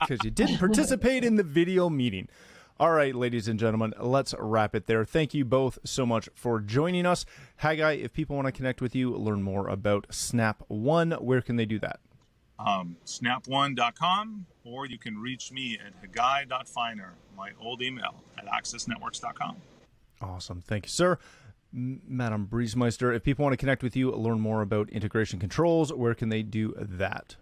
because 0.00 0.18
you 0.24 0.30
didn't 0.30 0.58
participate 0.58 1.24
in 1.24 1.36
the 1.36 1.42
video 1.42 1.88
meeting. 1.88 2.28
All 2.78 2.92
right, 2.92 3.14
ladies 3.14 3.48
and 3.48 3.58
gentlemen, 3.58 3.94
let's 3.98 4.34
wrap 4.38 4.74
it 4.74 4.86
there. 4.86 5.02
Thank 5.02 5.32
you 5.32 5.46
both 5.46 5.78
so 5.82 6.04
much 6.04 6.28
for 6.34 6.60
joining 6.60 7.06
us. 7.06 7.24
Haggai, 7.56 7.92
if 7.92 8.12
people 8.12 8.36
want 8.36 8.46
to 8.46 8.52
connect 8.52 8.82
with 8.82 8.94
you, 8.94 9.16
learn 9.16 9.42
more 9.42 9.68
about 9.68 10.06
Snap 10.10 10.62
One, 10.68 11.12
where 11.12 11.40
can 11.40 11.56
they 11.56 11.64
do 11.64 11.78
that? 11.78 12.00
Um, 12.58 12.96
snap1.com, 13.06 14.44
or 14.64 14.84
you 14.84 14.98
can 14.98 15.16
reach 15.16 15.50
me 15.52 15.78
at 15.82 15.94
haggai.feiner, 16.02 17.14
my 17.34 17.52
old 17.58 17.80
email 17.80 18.22
at 18.36 18.44
accessnetworks.com. 18.46 19.56
Awesome. 20.20 20.60
Thank 20.60 20.84
you, 20.84 20.90
sir. 20.90 21.18
Madam 21.72 22.46
Briesmeister, 22.46 23.14
if 23.16 23.22
people 23.22 23.42
want 23.42 23.54
to 23.54 23.58
connect 23.58 23.82
with 23.82 23.96
you, 23.96 24.10
learn 24.12 24.40
more 24.40 24.60
about 24.60 24.90
integration 24.90 25.38
controls, 25.38 25.94
where 25.94 26.14
can 26.14 26.28
they 26.28 26.42
do 26.42 26.74
that? 26.78 27.36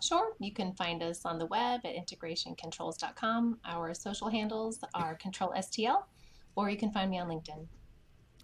Sure. 0.00 0.32
You 0.38 0.52
can 0.52 0.72
find 0.74 1.02
us 1.02 1.24
on 1.24 1.38
the 1.38 1.46
web 1.46 1.80
at 1.84 1.94
integrationcontrols.com. 1.94 3.58
Our 3.64 3.94
social 3.94 4.28
handles 4.28 4.78
are 4.94 5.18
ControlSTL, 5.18 6.04
or 6.54 6.70
you 6.70 6.76
can 6.76 6.92
find 6.92 7.10
me 7.10 7.18
on 7.18 7.28
LinkedIn. 7.28 7.66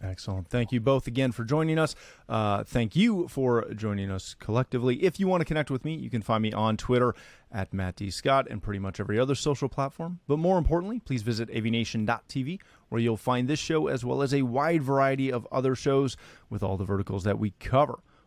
Excellent. 0.02 0.48
Thank 0.48 0.72
you 0.72 0.80
both 0.80 1.06
again 1.06 1.32
for 1.32 1.44
joining 1.44 1.78
us. 1.78 1.94
Uh, 2.28 2.64
thank 2.64 2.96
you 2.96 3.28
for 3.28 3.72
joining 3.74 4.10
us 4.10 4.34
collectively. 4.38 5.02
If 5.02 5.20
you 5.20 5.28
want 5.28 5.40
to 5.40 5.44
connect 5.44 5.70
with 5.70 5.84
me, 5.84 5.94
you 5.94 6.10
can 6.10 6.20
find 6.22 6.42
me 6.42 6.52
on 6.52 6.76
Twitter 6.76 7.14
at 7.52 7.72
Matt 7.72 7.96
D. 7.96 8.10
Scott 8.10 8.46
and 8.50 8.62
pretty 8.62 8.80
much 8.80 8.98
every 8.98 9.18
other 9.18 9.34
social 9.34 9.68
platform. 9.68 10.20
But 10.26 10.38
more 10.38 10.58
importantly, 10.58 11.00
please 11.00 11.22
visit 11.22 11.48
avnation.tv 11.48 12.60
where 12.88 13.00
you'll 13.00 13.16
find 13.16 13.48
this 13.48 13.60
show 13.60 13.86
as 13.86 14.04
well 14.04 14.20
as 14.20 14.34
a 14.34 14.42
wide 14.42 14.82
variety 14.82 15.30
of 15.30 15.46
other 15.52 15.74
shows 15.74 16.16
with 16.50 16.62
all 16.62 16.76
the 16.76 16.84
verticals 16.84 17.24
that 17.24 17.38
we 17.38 17.52
cover. 17.60 18.00